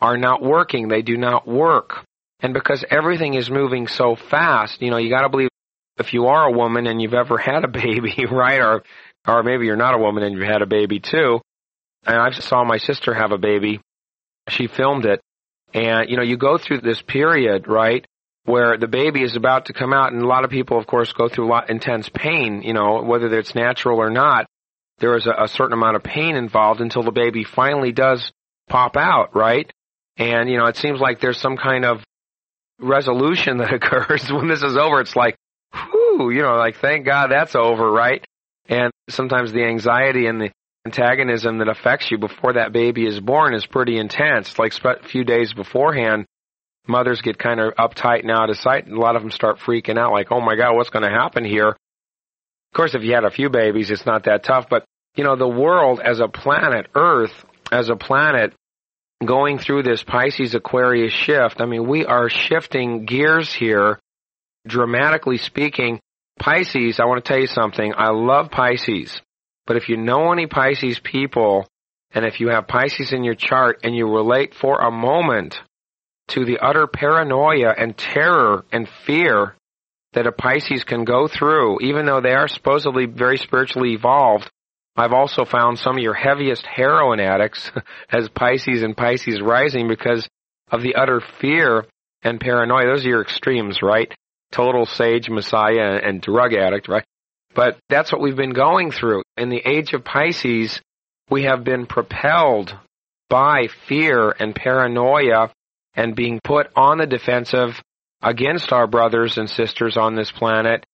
are 0.00 0.16
not 0.16 0.42
working. 0.42 0.88
They 0.88 1.02
do 1.02 1.16
not 1.16 1.46
work. 1.46 2.04
And 2.40 2.52
because 2.52 2.84
everything 2.90 3.34
is 3.34 3.50
moving 3.50 3.86
so 3.88 4.16
fast, 4.16 4.82
you 4.82 4.90
know, 4.90 4.98
you 4.98 5.10
gotta 5.10 5.28
believe 5.28 5.48
if 5.98 6.12
you 6.12 6.26
are 6.26 6.46
a 6.46 6.52
woman 6.52 6.86
and 6.86 7.00
you've 7.00 7.14
ever 7.14 7.38
had 7.38 7.64
a 7.64 7.68
baby, 7.84 8.26
right, 8.30 8.60
or, 8.60 8.82
or 9.26 9.42
maybe 9.42 9.66
you're 9.66 9.76
not 9.76 9.94
a 9.94 9.98
woman 9.98 10.22
and 10.22 10.34
you've 10.34 10.48
had 10.48 10.62
a 10.62 10.66
baby 10.66 11.00
too, 11.00 11.40
and 12.06 12.16
I 12.16 12.30
saw 12.30 12.64
my 12.64 12.78
sister 12.78 13.14
have 13.14 13.32
a 13.32 13.38
baby, 13.38 13.80
she 14.48 14.66
filmed 14.66 15.06
it, 15.06 15.20
and, 15.74 16.08
you 16.08 16.16
know, 16.16 16.22
you 16.22 16.36
go 16.36 16.58
through 16.58 16.80
this 16.80 17.02
period, 17.02 17.68
right, 17.68 18.06
where 18.44 18.78
the 18.78 18.86
baby 18.86 19.22
is 19.22 19.36
about 19.36 19.66
to 19.66 19.72
come 19.72 19.92
out, 19.92 20.12
and 20.12 20.22
a 20.22 20.26
lot 20.26 20.44
of 20.44 20.50
people, 20.50 20.78
of 20.78 20.86
course, 20.86 21.12
go 21.12 21.28
through 21.28 21.46
a 21.46 21.50
lot 21.50 21.70
intense 21.70 22.08
pain, 22.08 22.62
you 22.62 22.72
know, 22.72 23.02
whether 23.02 23.26
it's 23.36 23.54
natural 23.54 23.98
or 23.98 24.10
not, 24.10 24.46
there 24.98 25.16
is 25.16 25.26
a, 25.26 25.44
a 25.44 25.48
certain 25.48 25.74
amount 25.74 25.96
of 25.96 26.02
pain 26.02 26.36
involved 26.36 26.80
until 26.80 27.02
the 27.02 27.10
baby 27.10 27.44
finally 27.44 27.92
does 27.92 28.32
pop 28.68 28.96
out, 28.96 29.34
right? 29.34 29.70
And, 30.16 30.48
you 30.48 30.56
know, 30.56 30.66
it 30.66 30.76
seems 30.76 31.00
like 31.00 31.20
there's 31.20 31.40
some 31.40 31.56
kind 31.56 31.84
of 31.84 32.02
resolution 32.78 33.58
that 33.58 33.72
occurs 33.74 34.30
when 34.30 34.48
this 34.48 34.62
is 34.62 34.76
over. 34.76 35.00
It's 35.00 35.16
like, 35.16 35.36
whew, 35.72 36.30
you 36.30 36.42
know, 36.42 36.56
like 36.56 36.76
thank 36.76 37.04
God 37.04 37.30
that's 37.30 37.54
over, 37.54 37.90
right? 37.90 38.24
And 38.68 38.90
sometimes 39.08 39.52
the 39.52 39.64
anxiety 39.64 40.26
and 40.26 40.40
the 40.40 40.50
antagonism 40.86 41.58
that 41.58 41.68
affects 41.68 42.10
you 42.10 42.18
before 42.18 42.54
that 42.54 42.72
baby 42.72 43.06
is 43.06 43.20
born 43.20 43.54
is 43.54 43.66
pretty 43.66 43.98
intense. 43.98 44.58
Like 44.58 44.72
a 44.84 45.02
few 45.08 45.24
days 45.24 45.52
beforehand, 45.52 46.26
mothers 46.86 47.20
get 47.20 47.38
kind 47.38 47.60
of 47.60 47.74
uptight 47.74 48.20
and 48.20 48.30
out 48.30 48.50
of 48.50 48.56
sight. 48.56 48.86
And 48.86 48.96
a 48.96 49.00
lot 49.00 49.16
of 49.16 49.22
them 49.22 49.30
start 49.30 49.58
freaking 49.58 49.98
out, 49.98 50.12
like, 50.12 50.28
oh 50.30 50.40
my 50.40 50.56
God, 50.56 50.74
what's 50.74 50.90
going 50.90 51.04
to 51.04 51.10
happen 51.10 51.44
here? 51.44 51.68
Of 51.68 52.76
course, 52.76 52.94
if 52.94 53.02
you 53.02 53.14
had 53.14 53.24
a 53.24 53.30
few 53.30 53.50
babies, 53.50 53.90
it's 53.90 54.06
not 54.06 54.24
that 54.24 54.44
tough. 54.44 54.66
But, 54.70 54.84
you 55.16 55.24
know, 55.24 55.36
the 55.36 55.48
world 55.48 56.00
as 56.00 56.20
a 56.20 56.28
planet, 56.28 56.86
Earth 56.94 57.32
as 57.72 57.88
a 57.88 57.96
planet, 57.96 58.54
going 59.24 59.58
through 59.58 59.82
this 59.82 60.02
Pisces 60.02 60.54
Aquarius 60.54 61.12
shift, 61.12 61.60
I 61.60 61.66
mean, 61.66 61.88
we 61.88 62.04
are 62.06 62.28
shifting 62.28 63.06
gears 63.06 63.52
here 63.52 63.98
dramatically 64.66 65.38
speaking, 65.38 66.00
Pisces, 66.38 67.00
I 67.00 67.06
want 67.06 67.24
to 67.24 67.28
tell 67.28 67.40
you 67.40 67.46
something. 67.46 67.94
I 67.96 68.10
love 68.10 68.50
Pisces. 68.50 69.20
But 69.66 69.76
if 69.76 69.88
you 69.88 69.96
know 69.96 70.32
any 70.32 70.46
Pisces 70.46 71.00
people, 71.00 71.68
and 72.12 72.24
if 72.24 72.40
you 72.40 72.48
have 72.48 72.68
Pisces 72.68 73.12
in 73.12 73.24
your 73.24 73.34
chart 73.34 73.80
and 73.82 73.94
you 73.94 74.06
relate 74.06 74.54
for 74.54 74.78
a 74.78 74.90
moment 74.90 75.60
to 76.28 76.44
the 76.44 76.58
utter 76.58 76.86
paranoia 76.86 77.74
and 77.76 77.96
terror 77.96 78.64
and 78.72 78.88
fear 79.04 79.54
that 80.12 80.26
a 80.26 80.32
Pisces 80.32 80.84
can 80.84 81.04
go 81.04 81.28
through, 81.28 81.80
even 81.80 82.06
though 82.06 82.20
they 82.20 82.34
are 82.34 82.48
supposedly 82.48 83.06
very 83.06 83.36
spiritually 83.36 83.92
evolved, 83.92 84.50
I've 84.96 85.12
also 85.12 85.44
found 85.44 85.78
some 85.78 85.96
of 85.96 86.02
your 86.02 86.14
heaviest 86.14 86.64
heroin 86.64 87.20
addicts 87.20 87.70
as 88.10 88.28
Pisces 88.28 88.82
and 88.82 88.96
Pisces 88.96 89.42
rising 89.42 89.88
because 89.88 90.26
of 90.70 90.82
the 90.82 90.94
utter 90.94 91.20
fear 91.40 91.86
and 92.22 92.40
paranoia. 92.40 92.86
Those 92.86 93.04
are 93.04 93.08
your 93.08 93.22
extremes, 93.22 93.82
right? 93.82 94.12
total 94.52 94.86
sage 94.86 95.28
messiah 95.28 96.00
and 96.02 96.20
drug 96.20 96.54
addict, 96.54 96.88
right? 96.88 97.04
But 97.56 97.78
that's 97.88 98.12
what 98.12 98.20
we've 98.20 98.36
been 98.36 98.52
going 98.52 98.90
through. 98.92 99.22
In 99.38 99.48
the 99.48 99.62
age 99.64 99.94
of 99.94 100.04
Pisces, 100.04 100.80
we 101.30 101.44
have 101.44 101.64
been 101.64 101.86
propelled 101.86 102.78
by 103.30 103.68
fear 103.88 104.30
and 104.30 104.54
paranoia 104.54 105.50
and 105.94 106.14
being 106.14 106.38
put 106.44 106.68
on 106.76 106.98
the 106.98 107.06
defensive 107.06 107.82
against 108.22 108.72
our 108.72 108.86
brothers 108.86 109.38
and 109.38 109.48
sisters 109.48 109.96
on 109.96 110.14
this 110.14 110.30
planet. 110.30 110.84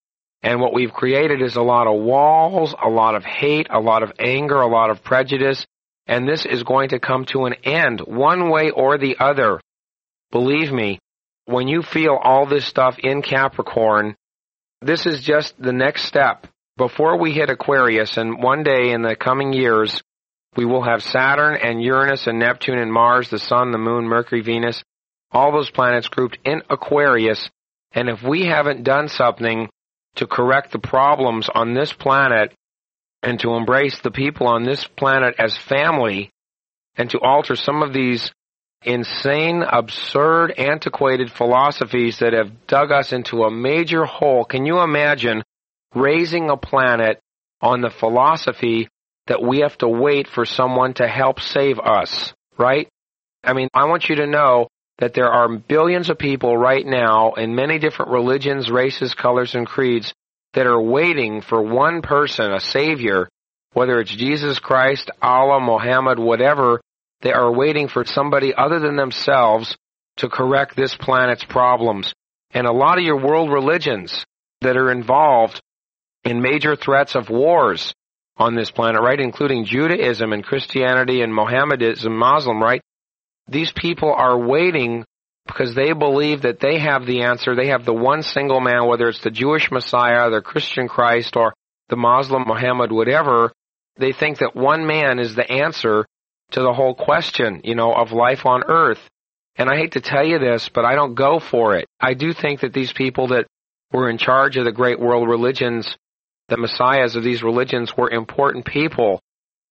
And 0.41 0.61
what 0.61 0.73
we've 0.73 0.93
created 0.93 1.41
is 1.41 1.57
a 1.57 1.61
lot 1.61 1.87
of 1.87 2.01
walls, 2.01 2.73
a 2.81 2.89
lot 2.89 3.15
of 3.15 3.25
hate, 3.25 3.67
a 3.69 3.81
lot 3.81 4.01
of 4.01 4.13
anger, 4.17 4.61
a 4.61 4.67
lot 4.67 4.89
of 4.89 5.03
prejudice. 5.03 5.65
And 6.07 6.27
this 6.27 6.45
is 6.45 6.63
going 6.63 6.89
to 6.89 6.99
come 6.99 7.25
to 7.25 7.43
an 7.43 7.55
end 7.65 7.99
one 7.99 8.49
way 8.49 8.69
or 8.69 8.97
the 8.97 9.17
other. 9.19 9.59
Believe 10.31 10.71
me, 10.71 10.99
when 11.45 11.67
you 11.67 11.81
feel 11.81 12.17
all 12.21 12.45
this 12.45 12.65
stuff 12.65 12.97
in 12.99 13.21
Capricorn, 13.21 14.15
this 14.81 15.05
is 15.05 15.21
just 15.21 15.61
the 15.61 15.73
next 15.73 16.03
step. 16.03 16.47
Before 16.75 17.19
we 17.19 17.33
hit 17.33 17.51
Aquarius, 17.51 18.17
and 18.17 18.41
one 18.41 18.63
day 18.63 18.91
in 18.91 19.03
the 19.03 19.15
coming 19.15 19.53
years, 19.53 20.01
we 20.55 20.65
will 20.65 20.81
have 20.81 21.03
Saturn 21.03 21.55
and 21.55 21.83
Uranus 21.83 22.25
and 22.25 22.39
Neptune 22.39 22.79
and 22.79 22.91
Mars, 22.91 23.29
the 23.29 23.37
Sun, 23.37 23.71
the 23.71 23.77
Moon, 23.77 24.05
Mercury, 24.07 24.41
Venus, 24.41 24.83
all 25.31 25.51
those 25.51 25.69
planets 25.69 26.07
grouped 26.07 26.39
in 26.43 26.63
Aquarius. 26.71 27.47
And 27.91 28.09
if 28.09 28.23
we 28.23 28.45
haven't 28.45 28.83
done 28.83 29.07
something 29.07 29.69
to 30.15 30.25
correct 30.25 30.71
the 30.71 30.79
problems 30.79 31.47
on 31.53 31.75
this 31.75 31.93
planet 31.93 32.53
and 33.21 33.39
to 33.41 33.53
embrace 33.53 33.99
the 33.99 34.11
people 34.11 34.47
on 34.47 34.63
this 34.63 34.83
planet 34.83 35.35
as 35.37 35.55
family 35.55 36.31
and 36.95 37.07
to 37.11 37.19
alter 37.19 37.55
some 37.55 37.83
of 37.83 37.93
these 37.93 38.31
insane, 38.83 39.61
absurd, 39.61 40.53
antiquated 40.57 41.31
philosophies 41.31 42.17
that 42.19 42.33
have 42.33 42.65
dug 42.65 42.91
us 42.91 43.13
into 43.13 43.43
a 43.43 43.51
major 43.51 44.05
hole. 44.05 44.43
Can 44.43 44.65
you 44.65 44.79
imagine 44.81 45.43
raising 45.95 46.49
a 46.49 46.57
planet 46.57 47.19
on 47.61 47.81
the 47.81 47.89
philosophy 47.89 48.87
that 49.27 49.41
we 49.41 49.59
have 49.59 49.77
to 49.77 49.87
wait 49.87 50.27
for 50.27 50.45
someone 50.45 50.93
to 50.95 51.07
help 51.07 51.39
save 51.39 51.79
us, 51.79 52.33
right? 52.57 52.87
I 53.43 53.53
mean, 53.53 53.69
I 53.73 53.85
want 53.85 54.09
you 54.09 54.15
to 54.17 54.27
know 54.27 54.67
that 54.99 55.13
there 55.13 55.31
are 55.31 55.47
billions 55.49 56.09
of 56.09 56.17
people 56.17 56.57
right 56.57 56.85
now 56.85 57.33
in 57.33 57.55
many 57.55 57.79
different 57.79 58.11
religions, 58.11 58.69
races, 58.69 59.13
colors, 59.13 59.55
and 59.55 59.65
creeds 59.65 60.13
that 60.53 60.67
are 60.67 60.81
waiting 60.81 61.41
for 61.41 61.61
one 61.61 62.01
person, 62.01 62.51
a 62.51 62.59
savior, 62.59 63.27
whether 63.73 63.99
it's 63.99 64.15
Jesus 64.15 64.59
Christ, 64.59 65.09
Allah, 65.21 65.59
Muhammad, 65.59 66.19
whatever, 66.19 66.81
they 67.21 67.31
are 67.31 67.51
waiting 67.51 67.87
for 67.87 68.05
somebody 68.05 68.53
other 68.53 68.79
than 68.79 68.95
themselves 68.95 69.75
to 70.17 70.29
correct 70.29 70.75
this 70.75 70.95
planet's 70.95 71.43
problems. 71.43 72.13
And 72.51 72.67
a 72.67 72.71
lot 72.71 72.99
of 72.99 73.03
your 73.03 73.19
world 73.19 73.51
religions 73.51 74.25
that 74.61 74.77
are 74.77 74.91
involved 74.91 75.59
in 76.23 76.41
major 76.41 76.75
threats 76.75 77.15
of 77.15 77.29
wars 77.29 77.93
on 78.37 78.55
this 78.55 78.71
planet, 78.71 79.01
right, 79.01 79.19
including 79.19 79.65
Judaism 79.65 80.33
and 80.33 80.43
Christianity 80.43 81.21
and 81.21 81.33
Mohammedism, 81.33 82.11
Muslim, 82.11 82.61
right? 82.61 82.81
These 83.47 83.71
people 83.75 84.11
are 84.13 84.37
waiting 84.37 85.05
because 85.45 85.75
they 85.75 85.93
believe 85.93 86.43
that 86.43 86.59
they 86.59 86.79
have 86.79 87.05
the 87.05 87.23
answer. 87.23 87.55
They 87.55 87.67
have 87.67 87.85
the 87.85 87.93
one 87.93 88.23
single 88.23 88.61
man, 88.61 88.87
whether 88.87 89.07
it's 89.09 89.21
the 89.21 89.29
Jewish 89.29 89.69
Messiah, 89.71 90.29
the 90.29 90.41
Christian 90.41 90.87
Christ, 90.87 91.35
or 91.35 91.53
the 91.89 91.97
Muslim 91.97 92.43
Muhammad, 92.47 92.91
whatever. 92.91 93.51
They 93.97 94.13
think 94.13 94.39
that 94.39 94.55
one 94.55 94.87
man 94.87 95.19
is 95.19 95.35
the 95.35 95.49
answer 95.49 96.05
to 96.51 96.61
the 96.61 96.73
whole 96.73 96.95
question, 96.95 97.61
you 97.63 97.75
know, 97.75 97.93
of 97.93 98.11
life 98.11 98.45
on 98.45 98.63
earth. 98.67 98.99
And 99.55 99.69
I 99.69 99.75
hate 99.75 99.91
to 99.91 100.01
tell 100.01 100.25
you 100.25 100.39
this, 100.39 100.69
but 100.73 100.85
I 100.85 100.95
don't 100.95 101.13
go 101.13 101.39
for 101.39 101.75
it. 101.75 101.85
I 101.99 102.13
do 102.15 102.33
think 102.33 102.61
that 102.61 102.73
these 102.73 102.93
people 102.93 103.27
that 103.27 103.45
were 103.91 104.09
in 104.09 104.17
charge 104.17 104.57
of 104.57 104.65
the 104.65 104.71
great 104.71 104.99
world 104.99 105.29
religions, 105.29 105.95
the 106.49 106.57
messiahs 106.57 107.15
of 107.15 107.23
these 107.23 107.43
religions 107.43 107.95
were 107.95 108.09
important 108.09 108.65
people 108.65 109.21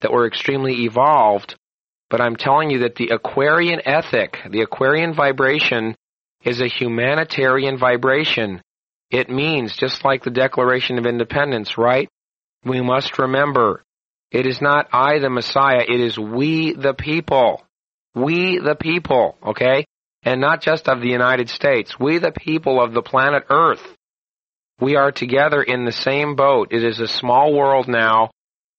that 0.00 0.12
were 0.12 0.26
extremely 0.26 0.84
evolved. 0.84 1.54
But 2.10 2.20
I'm 2.20 2.36
telling 2.36 2.70
you 2.70 2.80
that 2.80 2.96
the 2.96 3.08
Aquarian 3.08 3.80
ethic, 3.86 4.38
the 4.50 4.62
Aquarian 4.62 5.14
vibration 5.14 5.94
is 6.44 6.60
a 6.60 6.68
humanitarian 6.68 7.78
vibration. 7.78 8.60
It 9.10 9.30
means, 9.30 9.76
just 9.76 10.04
like 10.04 10.22
the 10.22 10.30
Declaration 10.30 10.98
of 10.98 11.06
Independence, 11.06 11.78
right? 11.78 12.08
We 12.64 12.80
must 12.80 13.18
remember 13.18 13.82
it 14.30 14.46
is 14.46 14.60
not 14.60 14.88
I 14.92 15.18
the 15.18 15.30
Messiah, 15.30 15.84
it 15.86 16.00
is 16.00 16.18
we 16.18 16.74
the 16.74 16.94
people. 16.94 17.62
We 18.14 18.58
the 18.58 18.74
people, 18.74 19.36
okay? 19.46 19.86
and 20.22 20.40
not 20.40 20.62
just 20.62 20.88
of 20.88 21.00
the 21.00 21.08
United 21.08 21.48
States. 21.48 21.98
We, 21.98 22.18
the 22.18 22.32
people 22.32 22.82
of 22.82 22.92
the 22.92 23.02
planet 23.02 23.44
Earth, 23.50 23.82
we 24.82 24.96
are 24.96 25.12
together 25.12 25.62
in 25.62 25.84
the 25.84 25.92
same 25.92 26.34
boat. 26.34 26.72
It 26.72 26.82
is 26.82 26.98
a 26.98 27.06
small 27.06 27.54
world 27.54 27.86
now. 27.86 28.30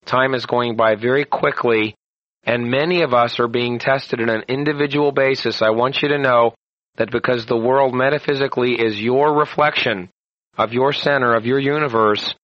Time 0.05 0.33
is 0.33 0.45
going 0.45 0.75
by 0.75 0.95
very 0.95 1.23
quickly, 1.23 1.95
and 2.43 2.69
many 2.69 3.03
of 3.03 3.13
us 3.13 3.39
are 3.39 3.47
being 3.47 3.79
tested 3.79 4.19
on 4.19 4.27
an 4.27 4.43
individual 4.49 5.13
basis. 5.13 5.61
I 5.61 5.69
want 5.69 6.01
you 6.01 6.09
to 6.09 6.17
know 6.17 6.55
that 6.97 7.09
because 7.09 7.45
the 7.45 7.57
world 7.57 7.93
metaphysically 7.93 8.73
is 8.73 8.99
your 8.99 9.33
reflection 9.33 10.09
of 10.57 10.73
your 10.73 10.91
center, 10.91 11.35
of 11.35 11.45
your 11.45 11.59
universe, 11.59 12.35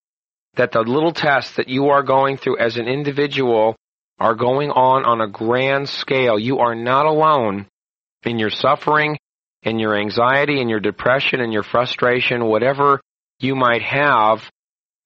that 0.56 0.72
the 0.72 0.80
little 0.80 1.12
tests 1.12 1.58
that 1.58 1.68
you 1.68 1.90
are 1.90 2.02
going 2.02 2.38
through 2.38 2.60
as 2.60 2.78
an 2.78 2.88
individual 2.88 3.76
are 4.20 4.36
going 4.36 4.72
on 4.72 5.04
on 5.04 5.20
a 5.20 5.28
grand 5.28 5.90
scale. 5.90 6.40
You 6.40 6.60
are 6.60 6.76
not 6.76 7.06
alone 7.06 7.68
in 8.24 8.40
your 8.40 8.52
suffering, 8.52 9.18
in 9.64 9.80
your 9.80 10.00
anxiety, 10.00 10.62
in 10.62 10.70
your 10.70 10.80
depression, 10.80 11.42
in 11.42 11.52
your 11.52 11.64
frustration, 11.64 12.46
whatever 12.46 13.02
you 13.40 13.56
might 13.56 13.82
have. 13.82 14.42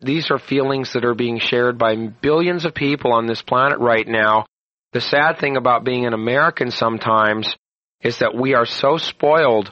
These 0.02 0.32
are 0.32 0.40
feelings 0.40 0.94
that 0.94 1.06
are 1.06 1.16
being 1.16 1.40
shared 1.40 1.78
by 1.78 1.96
billions 1.96 2.66
of 2.66 2.74
people 2.74 3.14
on 3.14 3.26
this 3.26 3.42
planet 3.42 3.80
right 3.80 4.08
now. 4.08 4.46
The 4.92 5.02
sad 5.02 5.40
thing 5.40 5.58
about 5.58 5.84
being 5.84 6.06
an 6.06 6.14
American 6.14 6.72
sometimes 6.72 7.56
is 8.02 8.20
that 8.20 8.36
we 8.36 8.54
are 8.54 8.66
so 8.66 8.98
spoiled 8.98 9.72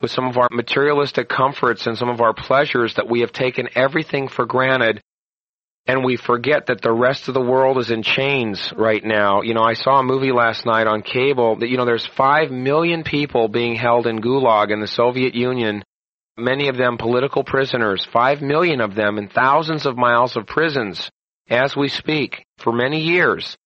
with 0.00 0.10
some 0.10 0.26
of 0.26 0.38
our 0.38 0.48
materialistic 0.50 1.28
comforts 1.28 1.86
and 1.86 1.96
some 1.96 2.08
of 2.08 2.20
our 2.20 2.34
pleasures 2.34 2.94
that 2.94 3.08
we 3.08 3.20
have 3.20 3.32
taken 3.32 3.68
everything 3.74 4.28
for 4.28 4.46
granted 4.46 5.00
and 5.86 6.04
we 6.04 6.16
forget 6.16 6.66
that 6.66 6.82
the 6.82 6.92
rest 6.92 7.28
of 7.28 7.34
the 7.34 7.40
world 7.40 7.78
is 7.78 7.90
in 7.90 8.02
chains 8.02 8.72
right 8.76 9.04
now. 9.04 9.42
You 9.42 9.54
know, 9.54 9.62
I 9.62 9.74
saw 9.74 10.00
a 10.00 10.02
movie 10.02 10.32
last 10.32 10.66
night 10.66 10.88
on 10.88 11.02
cable 11.02 11.56
that, 11.56 11.68
you 11.68 11.76
know, 11.76 11.84
there's 11.84 12.06
five 12.16 12.50
million 12.50 13.04
people 13.04 13.46
being 13.46 13.76
held 13.76 14.06
in 14.08 14.20
Gulag 14.20 14.72
in 14.72 14.80
the 14.80 14.88
Soviet 14.88 15.34
Union, 15.36 15.84
many 16.36 16.68
of 16.68 16.76
them 16.76 16.98
political 16.98 17.44
prisoners, 17.44 18.06
five 18.12 18.42
million 18.42 18.80
of 18.80 18.94
them 18.94 19.18
in 19.18 19.28
thousands 19.28 19.86
of 19.86 19.96
miles 19.96 20.36
of 20.36 20.46
prisons 20.46 21.10
as 21.48 21.76
we 21.76 21.88
speak 21.88 22.44
for 22.58 22.72
many 22.72 23.00
years. 23.00 23.56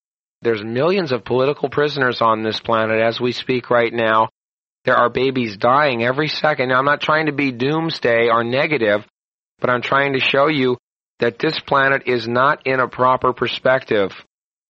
There's 0.42 0.62
millions 0.64 1.12
of 1.12 1.24
political 1.24 1.68
prisoners 1.68 2.20
on 2.20 2.42
this 2.42 2.60
planet 2.60 3.00
as 3.00 3.20
we 3.20 3.32
speak 3.32 3.70
right 3.70 3.92
now. 3.92 4.28
There 4.84 4.96
are 4.96 5.10
babies 5.10 5.56
dying 5.56 6.02
every 6.02 6.28
second. 6.28 6.70
Now, 6.70 6.78
I'm 6.78 6.86
not 6.86 7.02
trying 7.02 7.26
to 7.26 7.32
be 7.32 7.52
doomsday 7.52 8.28
or 8.30 8.42
negative, 8.42 9.04
but 9.60 9.68
I'm 9.68 9.82
trying 9.82 10.14
to 10.14 10.20
show 10.20 10.48
you 10.48 10.78
that 11.18 11.38
this 11.38 11.60
planet 11.60 12.04
is 12.06 12.26
not 12.26 12.66
in 12.66 12.80
a 12.80 12.88
proper 12.88 13.34
perspective 13.34 14.12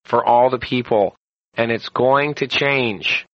for 0.04 0.25
all 0.25 0.50
the 0.50 0.59
people, 0.59 1.14
and 1.54 1.71
it's 1.71 1.88
going 1.88 2.35
to 2.35 2.49
change. 2.49 3.25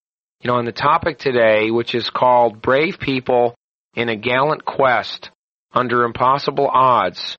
You 0.42 0.48
know, 0.48 0.58
on 0.58 0.66
the 0.66 0.72
topic 0.72 1.18
today, 1.18 1.70
which 1.70 1.94
is 1.94 2.10
called 2.10 2.60
Brave 2.60 2.98
People 3.00 3.54
in 3.96 4.08
a 4.08 4.16
Gallant 4.16 4.64
Quest 4.64 5.30
Under 5.72 6.04
Impossible 6.04 6.68
Odds, 6.72 7.36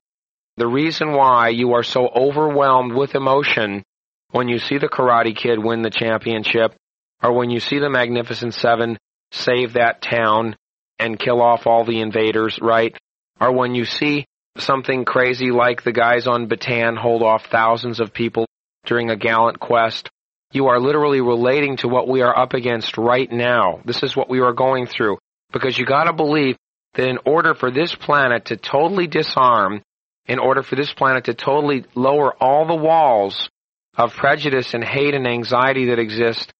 the 0.56 0.66
reason 0.66 1.12
why 1.12 1.48
you 1.48 1.74
are 1.74 1.84
so 1.84 2.08
overwhelmed 2.08 2.92
with 2.92 3.14
emotion 3.14 3.84
when 4.32 4.48
you 4.48 4.58
see 4.58 4.76
the 4.76 4.88
Karate 4.88 5.34
Kid 5.34 5.58
win 5.62 5.82
the 5.82 5.90
championship, 5.90 6.74
or 7.22 7.32
when 7.32 7.48
you 7.48 7.60
see 7.60 7.78
the 7.78 7.88
Magnificent 7.88 8.54
Seven 8.54 8.98
save 9.30 9.74
that 9.74 10.02
town 10.02 10.56
and 10.98 11.18
kill 11.18 11.40
off 11.40 11.66
all 11.66 11.84
the 11.84 12.00
invaders, 12.00 12.58
right? 12.60 12.96
Or 13.40 13.52
when 13.52 13.74
you 13.74 13.84
see 13.84 14.26
something 14.56 15.04
crazy 15.04 15.50
like 15.50 15.84
the 15.84 15.92
guys 15.92 16.26
on 16.26 16.48
Bataan 16.48 16.98
hold 16.98 17.22
off 17.22 17.46
thousands 17.46 18.00
of 18.00 18.12
people 18.12 18.46
during 18.84 19.10
a 19.10 19.16
gallant 19.16 19.60
quest. 19.60 20.10
You 20.50 20.66
are 20.68 20.80
literally 20.80 21.20
relating 21.20 21.76
to 21.78 21.88
what 21.88 22.08
we 22.08 22.22
are 22.22 22.36
up 22.36 22.54
against 22.54 22.96
right 22.96 23.30
now. 23.30 23.80
This 23.84 24.02
is 24.02 24.16
what 24.16 24.28
we 24.28 24.40
are 24.40 24.52
going 24.52 24.86
through. 24.86 25.18
Because 25.52 25.78
you 25.78 25.86
gotta 25.86 26.12
believe 26.12 26.56
that 26.94 27.08
in 27.08 27.18
order 27.24 27.54
for 27.54 27.70
this 27.70 27.94
planet 27.94 28.46
to 28.46 28.56
totally 28.56 29.06
disarm, 29.06 29.82
in 30.26 30.38
order 30.38 30.62
for 30.62 30.76
this 30.76 30.92
planet 30.92 31.24
to 31.24 31.34
totally 31.34 31.84
lower 31.94 32.34
all 32.42 32.66
the 32.66 32.74
walls 32.74 33.48
of 33.96 34.14
prejudice 34.14 34.74
and 34.74 34.84
hate 34.84 35.14
and 35.14 35.26
anxiety 35.26 35.86
that 35.86 35.98
exist, 35.98 36.52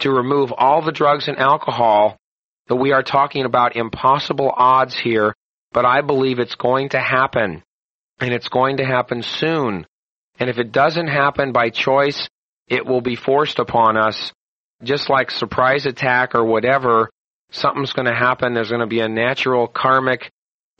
to 0.00 0.10
remove 0.10 0.52
all 0.52 0.82
the 0.82 0.92
drugs 0.92 1.28
and 1.28 1.38
alcohol, 1.38 2.16
that 2.68 2.76
we 2.76 2.92
are 2.92 3.02
talking 3.02 3.44
about 3.44 3.76
impossible 3.76 4.52
odds 4.54 4.96
here 4.96 5.34
but 5.76 5.84
I 5.84 6.00
believe 6.00 6.38
it's 6.38 6.54
going 6.54 6.88
to 6.90 6.98
happen. 6.98 7.62
And 8.18 8.32
it's 8.32 8.48
going 8.48 8.78
to 8.78 8.86
happen 8.86 9.22
soon. 9.22 9.86
And 10.40 10.48
if 10.48 10.56
it 10.56 10.72
doesn't 10.72 11.08
happen 11.08 11.52
by 11.52 11.68
choice, 11.68 12.30
it 12.66 12.86
will 12.86 13.02
be 13.02 13.14
forced 13.14 13.58
upon 13.58 13.98
us. 13.98 14.32
Just 14.82 15.10
like 15.10 15.30
surprise 15.30 15.84
attack 15.84 16.34
or 16.34 16.46
whatever, 16.46 17.10
something's 17.50 17.92
going 17.92 18.06
to 18.06 18.14
happen. 18.14 18.54
There's 18.54 18.68
going 18.68 18.80
to 18.80 18.86
be 18.86 19.00
a 19.00 19.08
natural 19.08 19.66
karmic 19.66 20.30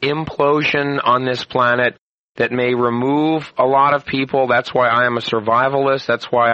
implosion 0.03 1.01
on 1.03 1.25
this 1.25 1.45
planet 1.45 1.97
that 2.37 2.53
may 2.53 2.75
remove 2.75 3.53
a 3.57 3.65
lot 3.65 3.95
of 3.95 4.05
people. 4.05 4.47
That's 4.47 4.73
why 4.75 4.89
I 4.89 5.07
am 5.07 5.17
a 5.17 5.21
survivalist. 5.21 6.07
That's 6.07 6.31
why 6.31 6.53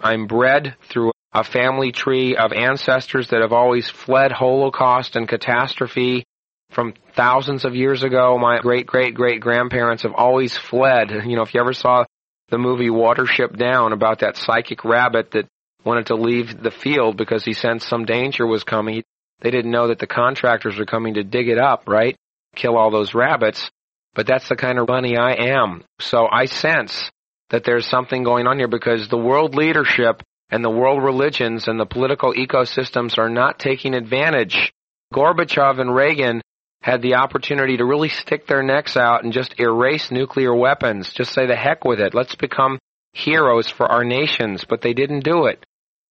I'm 0.00 0.26
bred 0.26 0.76
through 0.88 1.12
a 1.32 1.44
family 1.44 1.92
tree 1.92 2.36
of 2.36 2.52
ancestors 2.52 3.28
that 3.28 3.40
have 3.40 3.52
always 3.52 3.88
fled 3.88 4.32
Holocaust 4.32 5.16
and 5.16 5.26
catastrophe 5.26 6.24
from 6.70 6.94
thousands 7.14 7.64
of 7.64 7.74
years 7.74 8.02
ago. 8.02 8.38
My 8.38 8.58
great 8.58 8.86
great 8.86 9.14
great 9.14 9.40
grandparents 9.40 10.02
have 10.02 10.14
always 10.14 10.56
fled. 10.56 11.10
You 11.24 11.36
know, 11.36 11.42
if 11.42 11.54
you 11.54 11.60
ever 11.60 11.72
saw 11.72 12.04
the 12.50 12.58
movie 12.58 12.90
Watership 12.90 13.56
Down 13.56 13.92
about 13.92 14.18
that 14.18 14.36
psychic 14.36 14.84
rabbit 14.84 15.30
that 15.30 15.46
wanted 15.84 16.06
to 16.06 16.14
leave 16.16 16.62
the 16.62 16.70
field 16.70 17.16
because 17.16 17.44
he 17.44 17.54
sensed 17.54 17.88
some 17.88 18.04
danger 18.04 18.46
was 18.46 18.64
coming, 18.64 19.02
they 19.42 19.50
didn't 19.50 19.70
know 19.70 19.88
that 19.88 19.98
the 19.98 20.06
contractors 20.06 20.78
were 20.78 20.86
coming 20.86 21.14
to 21.14 21.24
dig 21.24 21.48
it 21.48 21.58
up, 21.58 21.84
right? 21.86 22.16
Kill 22.56 22.76
all 22.76 22.90
those 22.90 23.14
rabbits. 23.14 23.70
But 24.14 24.26
that's 24.26 24.48
the 24.48 24.56
kind 24.56 24.78
of 24.78 24.86
bunny 24.86 25.16
I 25.16 25.32
am. 25.32 25.84
So 26.00 26.26
I 26.30 26.46
sense 26.46 27.10
that 27.50 27.64
there's 27.64 27.86
something 27.86 28.22
going 28.22 28.46
on 28.46 28.58
here 28.58 28.68
because 28.68 29.08
the 29.08 29.18
world 29.18 29.54
leadership 29.54 30.22
and 30.50 30.64
the 30.64 30.70
world 30.70 31.02
religions 31.02 31.66
and 31.66 31.80
the 31.80 31.86
political 31.86 32.32
ecosystems 32.34 33.18
are 33.18 33.30
not 33.30 33.58
taking 33.58 33.94
advantage. 33.94 34.72
Gorbachev 35.12 35.80
and 35.80 35.94
Reagan 35.94 36.40
had 36.82 37.00
the 37.00 37.14
opportunity 37.14 37.76
to 37.76 37.84
really 37.84 38.08
stick 38.08 38.46
their 38.46 38.62
necks 38.62 38.96
out 38.96 39.24
and 39.24 39.32
just 39.32 39.58
erase 39.58 40.10
nuclear 40.10 40.54
weapons, 40.54 41.12
just 41.12 41.32
say 41.32 41.46
the 41.46 41.56
heck 41.56 41.84
with 41.84 42.00
it. 42.00 42.14
Let's 42.14 42.34
become 42.34 42.78
heroes 43.12 43.68
for 43.68 43.86
our 43.86 44.04
nations, 44.04 44.64
but 44.68 44.82
they 44.82 44.92
didn't 44.92 45.24
do 45.24 45.46
it. 45.46 45.64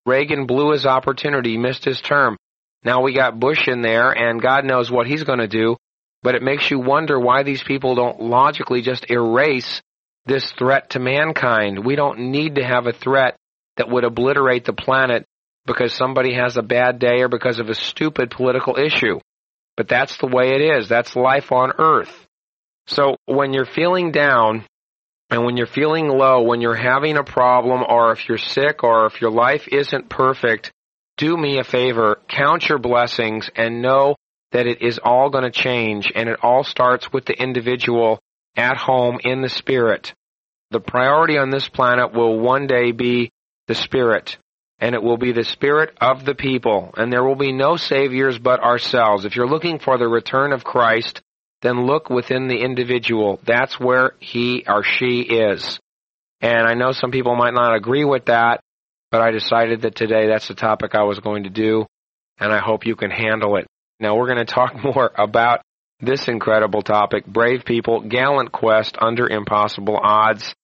Reagan 0.05 0.47
blew 0.47 0.71
his 0.71 0.85
opportunity, 0.85 1.57
missed 1.57 1.85
his 1.85 2.01
term. 2.01 2.37
Now 2.83 3.01
we 3.01 3.13
got 3.13 3.39
Bush 3.39 3.67
in 3.67 3.81
there 3.81 4.11
and 4.11 4.41
God 4.41 4.65
knows 4.65 4.89
what 4.91 5.07
he's 5.07 5.23
going 5.23 5.39
to 5.39 5.47
do, 5.47 5.77
but 6.23 6.35
it 6.35 6.41
makes 6.41 6.69
you 6.69 6.79
wonder 6.79 7.19
why 7.19 7.43
these 7.43 7.63
people 7.63 7.95
don't 7.95 8.21
logically 8.21 8.81
just 8.81 9.09
erase 9.09 9.81
this 10.25 10.51
threat 10.51 10.91
to 10.91 10.99
mankind. 10.99 11.85
We 11.85 11.95
don't 11.95 12.31
need 12.31 12.55
to 12.55 12.63
have 12.63 12.87
a 12.87 12.93
threat 12.93 13.35
that 13.77 13.89
would 13.89 14.03
obliterate 14.03 14.65
the 14.65 14.73
planet 14.73 15.25
because 15.65 15.93
somebody 15.93 16.33
has 16.33 16.57
a 16.57 16.61
bad 16.61 16.99
day 16.99 17.21
or 17.21 17.27
because 17.27 17.59
of 17.59 17.69
a 17.69 17.75
stupid 17.75 18.31
political 18.31 18.77
issue. 18.77 19.19
But 19.77 19.87
that's 19.87 20.17
the 20.17 20.27
way 20.27 20.49
it 20.49 20.61
is. 20.61 20.89
That's 20.89 21.15
life 21.15 21.51
on 21.51 21.73
earth. 21.77 22.11
So 22.87 23.15
when 23.25 23.53
you're 23.53 23.65
feeling 23.65 24.11
down 24.11 24.65
and 25.29 25.45
when 25.45 25.55
you're 25.55 25.67
feeling 25.67 26.07
low, 26.09 26.41
when 26.41 26.61
you're 26.61 26.75
having 26.75 27.17
a 27.17 27.23
problem 27.23 27.83
or 27.87 28.11
if 28.11 28.27
you're 28.27 28.37
sick 28.37 28.83
or 28.83 29.05
if 29.05 29.21
your 29.21 29.31
life 29.31 29.67
isn't 29.67 30.09
perfect, 30.09 30.71
do 31.21 31.37
me 31.37 31.59
a 31.59 31.63
favor, 31.63 32.19
count 32.27 32.67
your 32.67 32.79
blessings 32.79 33.47
and 33.55 33.83
know 33.83 34.15
that 34.53 34.65
it 34.65 34.81
is 34.81 34.99
all 35.03 35.29
going 35.29 35.43
to 35.43 35.51
change 35.51 36.11
and 36.15 36.27
it 36.27 36.39
all 36.41 36.63
starts 36.63 37.13
with 37.13 37.25
the 37.25 37.39
individual 37.39 38.19
at 38.57 38.75
home 38.75 39.19
in 39.23 39.41
the 39.41 39.47
spirit. 39.47 40.15
The 40.71 40.79
priority 40.79 41.37
on 41.37 41.51
this 41.51 41.69
planet 41.69 42.11
will 42.11 42.39
one 42.39 42.65
day 42.65 42.91
be 42.91 43.29
the 43.67 43.75
spirit 43.75 44.37
and 44.79 44.95
it 44.95 45.03
will 45.03 45.17
be 45.17 45.31
the 45.31 45.43
spirit 45.43 45.95
of 46.01 46.25
the 46.25 46.33
people, 46.33 46.91
and 46.97 47.13
there 47.13 47.23
will 47.23 47.35
be 47.35 47.51
no 47.51 47.77
saviors 47.77 48.39
but 48.39 48.63
ourselves. 48.63 49.25
If 49.25 49.35
you're 49.35 49.47
looking 49.47 49.77
for 49.77 49.99
the 49.99 50.07
return 50.07 50.51
of 50.51 50.63
Christ, 50.63 51.21
then 51.61 51.85
look 51.85 52.09
within 52.09 52.47
the 52.47 52.57
individual. 52.57 53.39
That's 53.45 53.79
where 53.79 54.13
he 54.19 54.63
or 54.67 54.81
she 54.83 55.19
is. 55.21 55.79
And 56.41 56.67
I 56.67 56.73
know 56.73 56.93
some 56.93 57.11
people 57.11 57.35
might 57.35 57.53
not 57.53 57.75
agree 57.75 58.05
with 58.05 58.25
that, 58.25 58.61
but 59.11 59.21
I 59.21 59.31
decided 59.31 59.81
that 59.81 59.95
today 59.95 60.27
that's 60.27 60.47
the 60.47 60.55
topic 60.55 60.95
I 60.95 61.03
was 61.03 61.19
going 61.19 61.43
to 61.43 61.49
do, 61.49 61.85
and 62.39 62.51
I 62.51 62.59
hope 62.59 62.85
you 62.85 62.95
can 62.95 63.11
handle 63.11 63.57
it. 63.57 63.67
Now 63.99 64.15
we're 64.15 64.33
going 64.33 64.45
to 64.45 64.53
talk 64.53 64.73
more 64.83 65.11
about 65.15 65.61
this 65.99 66.27
incredible 66.27 66.81
topic, 66.81 67.25
brave 67.25 67.63
people, 67.65 68.01
gallant 68.01 68.51
quest 68.51 68.97
under 68.99 69.27
impossible 69.27 69.99
odds. 70.01 70.55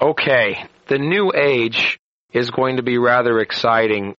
Okay, 0.00 0.64
the 0.88 0.98
new 0.98 1.32
age 1.34 1.98
is 2.32 2.50
going 2.50 2.76
to 2.76 2.82
be 2.82 2.98
rather 2.98 3.38
exciting. 3.38 4.14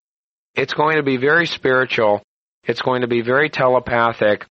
It's 0.55 0.73
going 0.73 0.97
to 0.97 1.03
be 1.03 1.17
very 1.17 1.45
spiritual. 1.45 2.23
It's 2.63 2.81
going 2.81 3.01
to 3.01 3.07
be 3.07 3.21
very 3.21 3.49
telepathic 3.49 4.45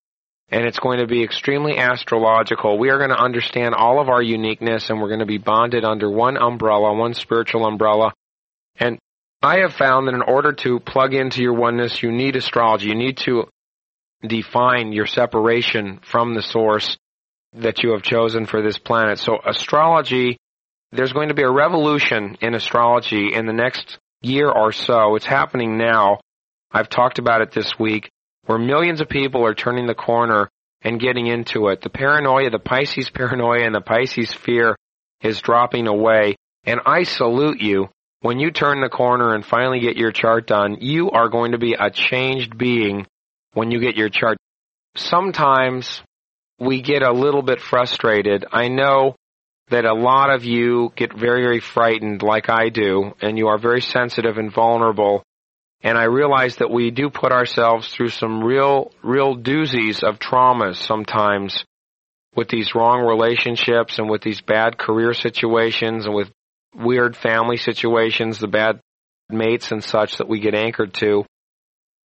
and 0.51 0.67
it's 0.67 0.79
going 0.79 0.99
to 0.99 1.07
be 1.07 1.23
extremely 1.23 1.79
astrological. 1.79 2.79
We 2.79 2.91
are 2.91 2.99
going 2.99 3.11
to 3.11 3.23
understand 3.23 3.75
all 3.75 4.01
of 4.01 4.09
our 4.09 4.23
uniqueness 4.23 4.91
and 4.91 5.01
we're 5.01 5.09
going 5.09 5.21
to 5.21 5.27
be 5.27 5.39
bonded 5.39 5.85
under 5.85 6.11
one 6.11 6.37
umbrella, 6.37 6.93
one 6.95 7.15
spiritual 7.15 7.67
umbrella. 7.67 8.13
And 8.81 8.99
I 9.43 9.61
have 9.61 9.75
found 9.75 10.09
that 10.09 10.15
in 10.15 10.23
order 10.23 10.53
to 10.53 10.81
plug 10.81 11.15
into 11.15 11.43
your 11.43 11.55
oneness, 11.55 12.03
you 12.03 12.11
need 12.11 12.35
astrology. 12.37 12.89
You 12.89 12.97
need 12.97 13.19
to 13.19 13.45
define 14.27 14.93
your 14.93 15.07
separation 15.07 16.01
from 16.03 16.35
the 16.35 16.43
source 16.43 16.99
that 17.53 17.83
you 17.83 17.93
have 17.93 18.03
chosen 18.03 18.47
for 18.47 18.63
this 18.63 18.79
planet. 18.79 19.19
So 19.19 19.39
astrology, 19.45 20.37
there's 20.93 21.13
going 21.13 21.29
to 21.29 21.35
be 21.35 21.43
a 21.43 21.51
revolution 21.51 22.37
in 22.41 22.55
astrology 22.55 23.35
in 23.35 23.47
the 23.47 23.53
next 23.53 23.99
year 24.23 24.51
or 24.51 24.73
so. 24.73 25.15
It's 25.17 25.27
happening 25.27 25.79
now. 25.79 26.21
I've 26.73 26.89
talked 26.89 27.19
about 27.19 27.41
it 27.41 27.53
this 27.53 27.79
week 27.79 28.11
where 28.47 28.59
millions 28.59 29.01
of 29.01 29.09
people 29.09 29.45
are 29.45 29.55
turning 29.55 29.87
the 29.87 29.95
corner 29.95 30.49
and 30.83 31.01
getting 31.01 31.27
into 31.27 31.69
it. 31.69 31.83
The 31.83 31.91
paranoia, 31.91 32.51
the 32.51 32.59
Pisces 32.59 33.11
paranoia 33.15 33.65
and 33.65 33.75
the 33.75 33.81
Pisces 33.81 34.33
fear 34.33 34.77
is 35.23 35.41
dropping 35.41 35.87
away. 35.87 36.37
And 36.65 36.81
I 36.87 37.05
salute 37.05 37.61
you. 37.61 37.89
When 38.23 38.39
you 38.39 38.51
turn 38.51 38.83
the 38.83 38.91
corner 38.91 39.35
and 39.35 39.45
finally 39.45 39.81
get 39.81 39.97
your 39.97 40.13
chart 40.13 40.47
done, 40.47 40.77
you 40.81 41.11
are 41.11 41.31
going 41.31 41.53
to 41.53 41.59
be 41.59 41.75
a 41.79 41.91
changed 41.91 42.59
being 42.59 43.07
when 43.55 43.71
you 43.71 43.81
get 43.81 43.97
your 43.97 44.11
chart. 44.11 44.37
Sometimes 44.95 46.03
we 46.59 46.83
get 46.83 47.03
a 47.03 47.13
little 47.13 47.41
bit 47.41 47.63
frustrated. 47.63 48.45
I 48.53 48.69
know 48.69 49.17
that 49.71 49.87
a 49.87 49.95
lot 49.95 50.31
of 50.31 50.45
you 50.45 50.93
get 50.97 51.19
very, 51.19 51.43
very 51.43 51.61
frightened 51.61 52.23
like 52.23 52.51
I 52.51 52.69
do, 52.69 53.15
and 53.23 53.39
you 53.39 53.49
are 53.49 53.59
very 53.59 53.81
sensitive 53.81 54.37
and 54.37 54.53
vulnerable. 54.53 55.23
And 55.83 55.97
I 55.97 56.05
realize 56.05 56.57
that 56.57 56.71
we 56.71 56.91
do 56.91 57.09
put 57.09 57.33
ourselves 57.33 57.89
through 57.89 58.11
some 58.11 58.45
real, 58.45 58.93
real 59.03 59.35
doozies 59.35 60.03
of 60.03 60.19
traumas 60.19 60.77
sometimes 60.77 61.65
with 62.37 62.49
these 62.49 62.75
wrong 62.75 63.07
relationships 63.07 63.99
and 63.99 64.11
with 64.11 64.21
these 64.21 64.43
bad 64.43 64.77
career 64.77 65.15
situations 65.15 66.05
and 66.05 66.15
with 66.15 66.31
weird 66.75 67.17
family 67.17 67.57
situations, 67.57 68.39
the 68.39 68.49
bad 68.49 68.81
mates 69.29 69.73
and 69.73 69.83
such 69.83 70.19
that 70.19 70.29
we 70.29 70.41
get 70.41 70.55
anchored 70.55 70.95
to. 70.95 71.25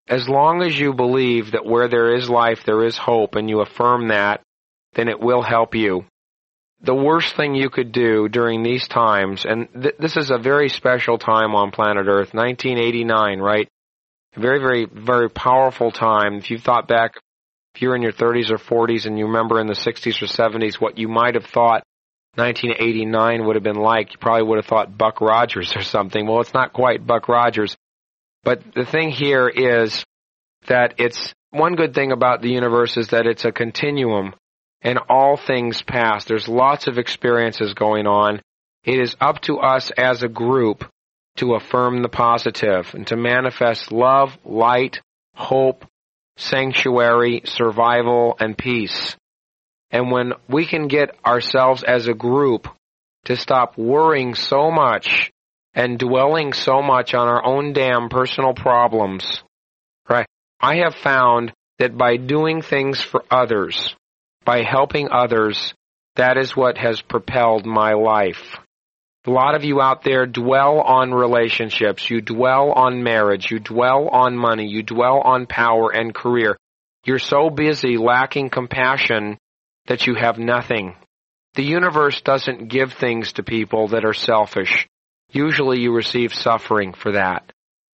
As 0.08 0.28
long 0.28 0.62
as 0.62 0.78
you 0.78 0.92
believe 0.94 1.52
that 1.52 1.66
where 1.66 1.88
there 1.88 2.14
is 2.14 2.30
life, 2.30 2.62
there 2.64 2.84
is 2.84 2.96
hope, 2.96 3.34
and 3.34 3.50
you 3.50 3.60
affirm 3.60 4.08
that, 4.08 4.40
then 4.94 5.08
it 5.08 5.20
will 5.20 5.42
help 5.42 5.74
you. 5.74 6.04
The 6.82 6.94
worst 6.94 7.34
thing 7.34 7.54
you 7.54 7.70
could 7.70 7.90
do 7.90 8.28
during 8.28 8.62
these 8.62 8.86
times, 8.86 9.44
and 9.44 9.68
th- 9.72 9.96
this 9.98 10.16
is 10.16 10.30
a 10.30 10.38
very 10.38 10.68
special 10.68 11.18
time 11.18 11.54
on 11.54 11.70
planet 11.70 12.06
Earth, 12.06 12.34
1989, 12.34 13.40
right? 13.40 13.68
A 14.36 14.40
very, 14.40 14.60
very, 14.60 14.86
very 14.86 15.30
powerful 15.30 15.90
time. 15.90 16.34
If 16.34 16.50
you 16.50 16.58
thought 16.58 16.86
back, 16.86 17.14
if 17.74 17.82
you're 17.82 17.96
in 17.96 18.02
your 18.02 18.12
30s 18.12 18.50
or 18.50 18.58
40s 18.58 19.06
and 19.06 19.18
you 19.18 19.26
remember 19.26 19.60
in 19.60 19.66
the 19.66 19.72
60s 19.72 20.22
or 20.22 20.26
70s 20.26 20.74
what 20.74 20.98
you 20.98 21.08
might 21.08 21.34
have 21.34 21.46
thought 21.46 21.82
1989 22.36 23.46
would 23.46 23.56
have 23.56 23.62
been 23.62 23.76
like, 23.76 24.12
you 24.12 24.18
probably 24.18 24.46
would 24.46 24.58
have 24.58 24.66
thought 24.66 24.96
Buck 24.96 25.20
Rogers 25.20 25.74
or 25.76 25.82
something. 25.82 26.26
Well, 26.26 26.40
it's 26.40 26.54
not 26.54 26.72
quite 26.72 27.06
Buck 27.06 27.28
Rogers. 27.28 27.76
But 28.44 28.62
the 28.74 28.84
thing 28.84 29.10
here 29.10 29.48
is 29.48 30.04
that 30.68 30.94
it's 30.98 31.34
one 31.50 31.74
good 31.74 31.94
thing 31.94 32.12
about 32.12 32.42
the 32.42 32.50
universe 32.50 32.96
is 32.96 33.08
that 33.08 33.26
it's 33.26 33.44
a 33.44 33.52
continuum 33.52 34.34
and 34.82 34.98
all 35.08 35.36
things 35.36 35.82
pass. 35.82 36.24
There's 36.24 36.48
lots 36.48 36.86
of 36.86 36.98
experiences 36.98 37.74
going 37.74 38.06
on. 38.06 38.40
It 38.84 39.00
is 39.00 39.16
up 39.20 39.40
to 39.42 39.58
us 39.58 39.90
as 39.96 40.22
a 40.22 40.28
group 40.28 40.84
to 41.36 41.54
affirm 41.54 42.02
the 42.02 42.08
positive 42.08 42.94
and 42.94 43.06
to 43.08 43.16
manifest 43.16 43.90
love, 43.90 44.36
light, 44.44 45.00
hope, 45.34 45.84
sanctuary, 46.36 47.42
survival, 47.44 48.36
and 48.38 48.56
peace. 48.56 49.16
And 49.90 50.10
when 50.10 50.32
we 50.48 50.66
can 50.66 50.88
get 50.88 51.16
ourselves 51.24 51.82
as 51.82 52.08
a 52.08 52.14
group 52.14 52.68
to 53.26 53.36
stop 53.36 53.76
worrying 53.78 54.34
so 54.34 54.70
much 54.70 55.30
and 55.74 55.98
dwelling 55.98 56.52
so 56.52 56.82
much 56.82 57.14
on 57.14 57.28
our 57.28 57.44
own 57.44 57.72
damn 57.72 58.08
personal 58.08 58.54
problems, 58.54 59.42
right? 60.08 60.26
I 60.60 60.76
have 60.76 60.94
found 60.94 61.52
that 61.78 61.96
by 61.96 62.16
doing 62.16 62.62
things 62.62 63.00
for 63.00 63.24
others, 63.30 63.94
by 64.44 64.62
helping 64.62 65.08
others, 65.12 65.74
that 66.16 66.38
is 66.38 66.56
what 66.56 66.78
has 66.78 67.02
propelled 67.02 67.66
my 67.66 67.92
life. 67.92 68.56
A 69.26 69.30
lot 69.30 69.54
of 69.56 69.64
you 69.64 69.82
out 69.82 70.02
there 70.04 70.24
dwell 70.24 70.80
on 70.80 71.12
relationships, 71.12 72.08
you 72.08 72.20
dwell 72.20 72.72
on 72.72 73.02
marriage, 73.02 73.50
you 73.50 73.58
dwell 73.58 74.08
on 74.08 74.36
money, 74.36 74.66
you 74.68 74.82
dwell 74.82 75.20
on 75.20 75.46
power 75.46 75.90
and 75.90 76.14
career. 76.14 76.56
You're 77.04 77.18
so 77.18 77.50
busy 77.50 77.98
lacking 77.98 78.50
compassion 78.50 79.36
that 79.86 80.06
you 80.06 80.14
have 80.14 80.38
nothing. 80.38 80.94
The 81.54 81.64
universe 81.64 82.20
doesn't 82.20 82.68
give 82.68 82.92
things 82.92 83.32
to 83.34 83.42
people 83.42 83.88
that 83.88 84.04
are 84.04 84.14
selfish. 84.14 84.88
Usually 85.30 85.80
you 85.80 85.92
receive 85.92 86.32
suffering 86.32 86.92
for 86.92 87.12
that. 87.12 87.50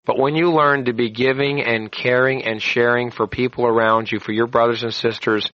But 0.05 0.17
when 0.17 0.35
you 0.35 0.51
learn 0.51 0.85
to 0.85 0.93
be 0.93 1.09
giving 1.09 1.61
and 1.61 1.91
caring 1.91 2.43
and 2.45 2.61
sharing 2.61 3.11
for 3.11 3.27
people 3.27 3.65
around 3.65 4.11
you, 4.11 4.19
for 4.19 4.31
your 4.31 4.47
brothers 4.47 4.83
and 4.83 4.93
sisters 4.93 5.49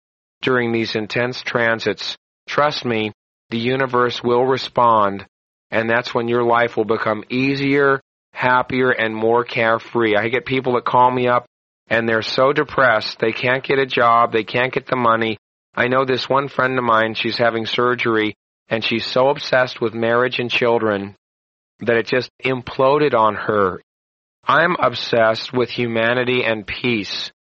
during 0.43 0.73
these 0.73 0.97
intense 0.97 1.43
transits, 1.43 2.17
trust 2.49 2.85
me, 2.85 3.13
the 3.51 3.59
universe 3.59 4.23
will 4.23 4.45
respond 4.45 5.27
and 5.71 5.89
that's 5.89 6.15
when 6.15 6.29
your 6.29 6.43
life 6.43 6.77
will 6.77 6.85
become 6.85 7.25
easier, 7.31 8.01
happier, 8.33 8.91
and 8.91 9.15
more 9.15 9.45
carefree. 9.45 10.17
I 10.17 10.29
get 10.29 10.45
people 10.45 10.75
that 10.75 10.85
call 10.85 11.11
me 11.11 11.29
up 11.29 11.47
and 11.89 12.09
they're 12.09 12.23
so 12.23 12.53
depressed, 12.53 13.19
they 13.19 13.33
can't 13.33 13.65
get 13.65 13.79
a 13.79 13.87
job, 13.87 14.33
they 14.33 14.45
can't 14.45 14.73
get 14.73 14.87
the 14.87 14.97
money, 14.97 15.39
I 15.75 15.89
know 15.89 16.05
this 16.05 16.29
one 16.29 16.49
friend 16.49 16.77
of 16.79 16.85
mine, 16.85 17.15
she's 17.15 17.39
having 17.39 17.67
surgery, 17.67 18.35
and 18.69 18.85
she's 18.85 19.07
so 19.07 19.29
obsessed 19.29 19.81
with 19.81 19.95
marriage 19.95 20.39
and 20.39 20.51
children 20.51 21.17
that 21.81 21.97
it 21.97 22.07
just 22.07 22.31
imploded 22.45 23.15
on 23.15 23.35
her. 23.35 23.81
I'm 24.45 24.77
obsessed 24.81 25.53
with 25.53 25.71
humanity 25.71 26.45
and 26.45 26.67
peace. 26.67 27.31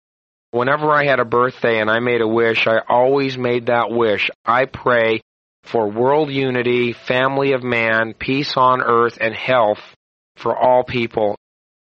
Whenever 0.52 0.90
I 0.90 1.06
had 1.06 1.20
a 1.20 1.24
birthday 1.24 1.80
and 1.80 1.90
I 1.90 2.00
made 2.00 2.20
a 2.20 2.28
wish, 2.28 2.66
I 2.66 2.78
always 2.88 3.38
made 3.38 3.66
that 3.66 3.90
wish. 3.90 4.30
I 4.44 4.64
pray 4.64 5.20
for 5.64 5.90
world 5.90 6.30
unity, 6.30 6.92
family 6.92 7.52
of 7.52 7.62
man, 7.62 8.14
peace 8.14 8.56
on 8.56 8.80
earth, 8.80 9.18
and 9.20 9.34
health 9.34 9.80
for 10.36 10.56
all 10.56 10.82
people. 10.84 11.36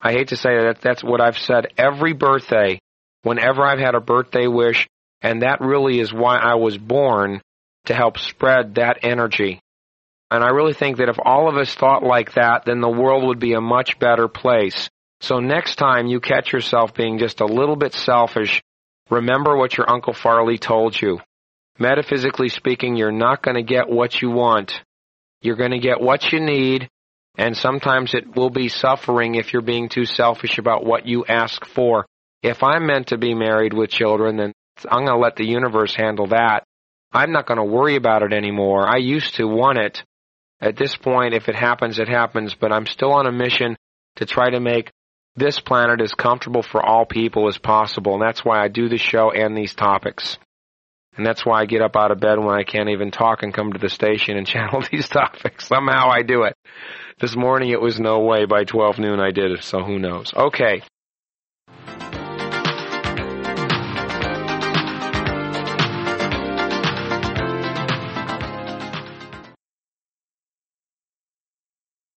I 0.02 0.14
hate 0.14 0.30
to 0.30 0.38
say 0.38 0.56
that 0.56 0.82
that's 0.82 1.04
what 1.04 1.22
I've 1.22 1.38
said 1.38 1.74
every 1.78 2.14
birthday. 2.14 2.80
Whenever 3.24 3.64
I've 3.64 3.80
had 3.80 3.96
a 3.96 4.00
birthday 4.00 4.48
wish, 4.48 4.88
and 5.26 5.42
that 5.42 5.60
really 5.60 6.00
is 6.00 6.14
why 6.14 6.38
I 6.38 6.54
was 6.54 6.78
born 6.78 7.42
to 7.86 7.96
help 7.96 8.20
spread 8.20 8.76
that 8.76 9.00
energy. 9.02 9.60
And 10.30 10.44
I 10.44 10.50
really 10.50 10.76
think 10.76 10.98
that 10.98 11.10
if 11.10 11.18
all 11.20 11.50
of 11.50 11.58
us 11.58 11.74
thought 11.74 12.04
like 12.04 12.36
that, 12.36 12.66
then 12.66 12.80
the 12.80 12.92
world 12.92 13.24
would 13.24 13.40
be 13.40 13.54
a 13.54 13.60
much 13.60 13.98
better 13.98 14.28
place. 14.28 14.88
So 15.22 15.40
next 15.40 15.78
time 15.78 16.06
you 16.06 16.20
catch 16.20 16.54
yourself 16.54 16.94
being 16.94 17.18
just 17.18 17.42
a 17.42 17.48
little 17.48 17.76
bit 17.76 17.96
selfish, 17.96 18.62
remember 19.10 19.58
what 19.58 19.76
your 19.76 19.90
Uncle 19.90 20.14
Farley 20.14 20.60
told 20.60 21.02
you. 21.02 21.20
Metaphysically 21.80 22.50
speaking, 22.50 22.96
you're 22.96 23.12
not 23.12 23.42
going 23.42 23.56
to 23.56 23.64
get 23.64 23.90
what 23.90 24.22
you 24.22 24.30
want. 24.30 24.80
You're 25.42 25.56
going 25.56 25.72
to 25.72 25.80
get 25.80 26.00
what 26.00 26.32
you 26.32 26.40
need, 26.40 26.88
and 27.36 27.58
sometimes 27.58 28.14
it 28.14 28.36
will 28.36 28.52
be 28.52 28.70
suffering 28.70 29.34
if 29.34 29.54
you're 29.54 29.64
being 29.64 29.90
too 29.90 30.06
selfish 30.06 30.60
about 30.60 30.86
what 30.86 31.08
you 31.08 31.26
ask 31.26 31.66
for. 31.66 32.06
If 32.44 32.62
I'm 32.62 32.86
meant 32.86 33.08
to 33.08 33.18
be 33.18 33.34
married 33.34 33.74
with 33.74 33.90
children, 33.90 34.38
then 34.38 34.54
I'm 34.90 35.06
going 35.06 35.18
to 35.18 35.24
let 35.24 35.36
the 35.36 35.46
universe 35.46 35.96
handle 35.96 36.28
that. 36.28 36.64
I'm 37.12 37.32
not 37.32 37.48
going 37.48 37.58
to 37.58 37.64
worry 37.64 37.96
about 37.96 38.24
it 38.24 38.34
anymore. 38.34 38.88
I 38.88 38.98
used 38.98 39.36
to 39.36 39.48
want 39.48 39.78
it. 39.78 40.04
At 40.62 40.78
this 40.78 40.96
point, 40.96 41.34
if 41.34 41.48
it 41.50 41.56
happens, 41.56 42.00
it 42.00 42.08
happens, 42.08 42.56
but 42.56 42.72
I'm 42.72 42.86
still 42.86 43.12
on 43.12 43.28
a 43.28 43.32
mission 43.32 43.78
to 44.18 44.26
try 44.26 44.50
to 44.50 44.60
make 44.60 44.92
this 45.36 45.60
planet 45.60 46.02
as 46.02 46.14
comfortable 46.14 46.64
for 46.64 46.84
all 46.84 47.06
people 47.06 47.48
as 47.48 47.58
possible, 47.58 48.14
and 48.14 48.22
that's 48.22 48.44
why 48.44 48.64
I 48.64 48.70
do 48.70 48.88
the 48.88 48.98
show 48.98 49.32
and 49.32 49.56
these 49.56 49.76
topics. 49.76 50.38
And 51.18 51.26
that's 51.26 51.46
why 51.46 51.62
I 51.62 51.66
get 51.66 51.82
up 51.82 51.96
out 51.96 52.12
of 52.12 52.20
bed 52.20 52.40
when 52.40 52.56
I 52.56 52.64
can't 52.64 52.90
even 52.90 53.12
talk 53.12 53.44
and 53.44 53.54
come 53.54 53.74
to 53.74 53.80
the 53.80 53.90
station 53.90 54.38
and 54.38 54.48
channel 54.48 54.84
these 54.92 55.08
topics. 55.08 55.68
Somehow 55.68 56.10
I 56.10 56.22
do 56.24 56.44
it. 56.44 56.56
This 57.20 57.36
morning 57.36 57.70
it 57.70 57.82
was 57.82 58.00
no 58.00 58.20
way. 58.20 58.46
By 58.46 58.66
12 58.66 59.00
noon 59.00 59.20
I 59.20 59.32
did 59.32 59.52
it, 59.52 59.64
so 59.64 59.84
who 59.84 60.00
knows. 60.00 60.34
Okay. 60.34 60.82